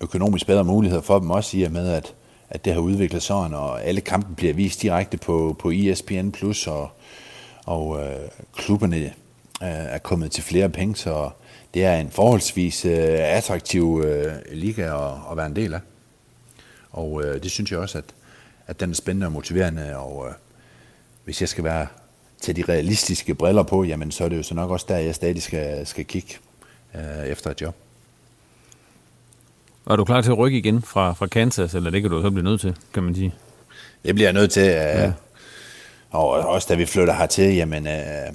[0.00, 2.14] økonomisk bedre muligheder for dem også, i og med, at
[2.54, 6.66] at det har udviklet sådan, og alle kampen bliver vist direkte på, på ESPN+, Plus,
[6.66, 6.90] og,
[7.66, 9.10] og øh, klubberne øh,
[9.60, 11.30] er kommet til flere penge, så
[11.74, 15.80] det er en forholdsvis øh, attraktiv øh, liga at, at være en del af.
[16.90, 18.04] Og øh, det synes jeg også, at,
[18.66, 20.34] at den er spændende og motiverende, og øh,
[21.24, 21.86] hvis jeg skal være
[22.40, 25.14] til de realistiske briller på, jamen så er det jo så nok også der, jeg
[25.14, 26.34] stadig skal, skal kigge
[26.94, 27.74] øh, efter et job.
[29.84, 32.22] Og er du klar til at rykke igen fra, fra Kansas, eller det kan du
[32.22, 33.34] så blive nødt til, kan man sige?
[34.04, 34.62] Det bliver jeg nødt til.
[34.62, 35.12] Øh, ja.
[36.12, 38.32] Og også da vi flytter hertil, jamen øh,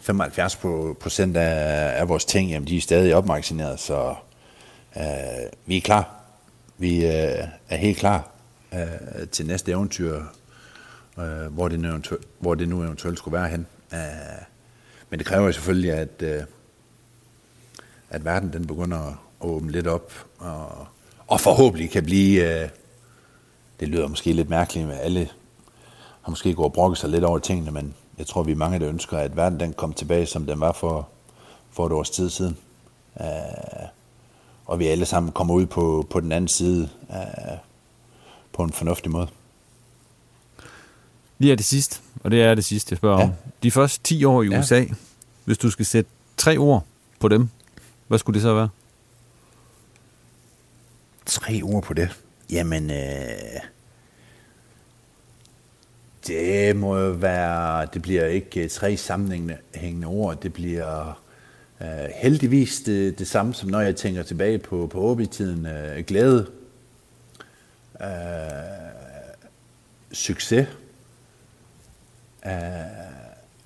[0.00, 0.56] 75
[1.00, 4.14] procent af, af vores ting, jamen de er stadig opmagasineret, så
[4.96, 5.02] øh,
[5.66, 6.14] vi er klar.
[6.78, 8.30] Vi øh, er helt klar
[8.74, 10.22] øh, til næste eventyr,
[11.18, 12.00] øh, hvor, det nu
[12.38, 13.66] hvor det nu eventuelt skulle være hen.
[13.92, 13.98] Øh,
[15.10, 16.42] men det kræver selvfølgelig, at, øh,
[18.10, 20.86] at verden den begynder at åbne lidt op, og,
[21.26, 22.68] og forhåbentlig kan blive, øh,
[23.80, 25.28] det lyder måske lidt mærkeligt, med alle
[26.26, 28.78] har måske gået og brokket sig lidt over tingene, men jeg tror, vi er mange,
[28.78, 31.08] der ønsker, at verden den kom tilbage, som den var for,
[31.70, 32.56] for et års tid siden.
[33.20, 33.24] Uh,
[34.64, 37.58] og vi alle sammen kommer ud på, på den anden side uh,
[38.52, 39.28] på en fornuftig måde.
[41.38, 43.24] Lige er det sidste, og det er det sidste, jeg spørger ja.
[43.24, 43.32] om.
[43.62, 44.86] De første 10 år i USA, ja.
[45.44, 46.84] hvis du skal sætte tre ord
[47.20, 47.48] på dem,
[48.08, 48.68] hvad skulle det så være?
[51.26, 52.08] Tre ord på det.
[52.50, 53.60] Jamen, øh,
[56.26, 61.22] det må jo være, det bliver ikke øh, tre sammenhængende ord, det bliver
[61.80, 65.66] øh, heldigvis det, det samme, som når jeg tænker tilbage på, på OB-tiden.
[65.66, 66.46] Øh, glæde,
[68.00, 68.06] øh,
[70.12, 70.68] succes,
[72.46, 72.52] øh,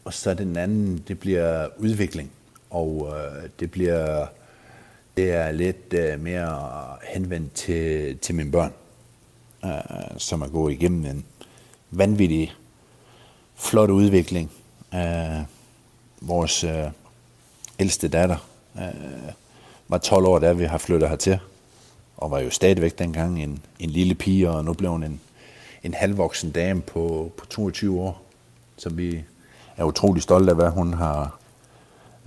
[0.04, 2.30] og så den anden, det bliver udvikling,
[2.70, 4.26] og øh, det bliver
[5.16, 8.72] det er lidt øh, mere henvendt til, til mine børn,
[9.64, 11.24] øh, som er gået igennem en
[11.90, 12.54] vanvittig
[13.54, 14.50] flot udvikling.
[14.94, 15.40] Øh,
[16.20, 16.84] vores øh,
[17.78, 18.36] ældste datter
[18.76, 19.32] øh,
[19.88, 21.38] var 12 år, da vi har flyttet hertil,
[22.16, 25.20] og var jo stadigvæk dengang en, en lille pige, og nu blev hun en,
[25.82, 28.22] en halvvoksen dame på, på 22 år,
[28.76, 29.22] som vi
[29.76, 31.38] er utrolig stolte af, hvad hun har,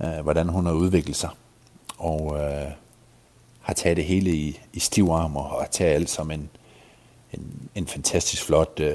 [0.02, 1.30] øh, hvordan hun har udviklet sig.
[1.98, 2.70] og øh,
[3.60, 6.50] har taget det hele i, i stiv arm og har taget alt som en,
[7.34, 8.94] en, en fantastisk flot øh,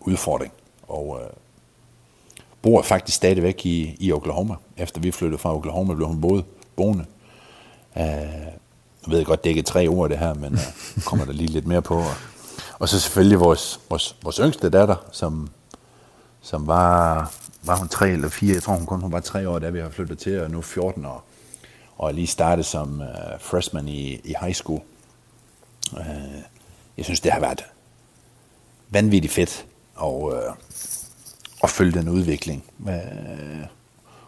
[0.00, 0.52] udfordring.
[0.82, 1.30] Og øh,
[2.62, 4.54] bor faktisk stadigvæk i, i Oklahoma.
[4.76, 6.44] Efter vi flyttede fra Oklahoma, blev hun både
[6.76, 7.04] boende.
[7.96, 8.04] Øh,
[9.06, 11.50] jeg ved godt, det er ikke tre ord det her, men øh, kommer der lige
[11.50, 11.96] lidt mere på.
[11.96, 12.14] Og,
[12.78, 15.48] og så selvfølgelig vores, vores, vores yngste datter, som,
[16.40, 17.32] som var,
[17.62, 19.80] var hun tre eller fire, jeg tror hun kun hun var tre år, da vi
[19.80, 21.24] har flyttet til, og nu 14 år,
[21.98, 24.80] og lige startet som øh, freshman i, i high school.
[25.98, 26.06] Øh,
[26.96, 27.64] jeg synes, det har været
[28.90, 29.66] vanvittigt fedt
[30.02, 30.52] at, øh,
[31.62, 33.66] at følge den udvikling øh,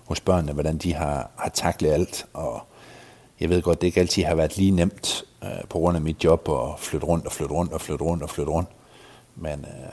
[0.04, 2.62] hos børnene, hvordan de har, har taklet alt, og
[3.40, 6.24] jeg ved godt, det ikke altid har været lige nemt øh, på grund af mit
[6.24, 8.68] job at flytte rundt og flytte rundt og flytte rundt og flytte rundt.
[9.36, 9.92] Men øh,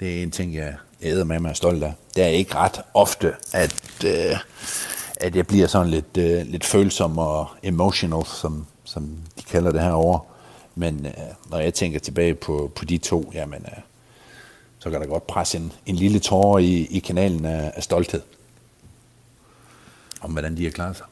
[0.00, 1.94] det er en ting, jeg æder med mig er stolt af.
[2.14, 4.36] Det er ikke ret ofte, at, øh,
[5.16, 9.80] at jeg bliver sådan lidt, øh, lidt følsom og emotional, som, som de kalder det
[9.80, 10.20] herovre.
[10.78, 13.82] Men uh, når jeg tænker tilbage på, på de to, jamen, uh,
[14.78, 18.20] så kan der godt presse en, en lille tårer i, i kanalen af, af stolthed.
[20.20, 21.06] Om hvordan de har klaret sig.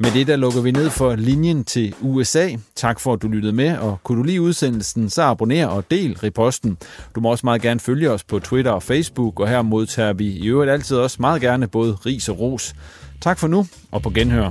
[0.00, 2.48] Med det der lukker vi ned for linjen til USA.
[2.74, 6.18] Tak for, at du lyttede med, og kunne du lide udsendelsen, så abonner og del
[6.18, 6.78] reposten.
[7.14, 10.26] Du må også meget gerne følge os på Twitter og Facebook, og her modtager vi
[10.26, 12.74] i øvrigt altid også meget gerne både ris og ros.
[13.20, 14.50] Tak for nu, og på genhør.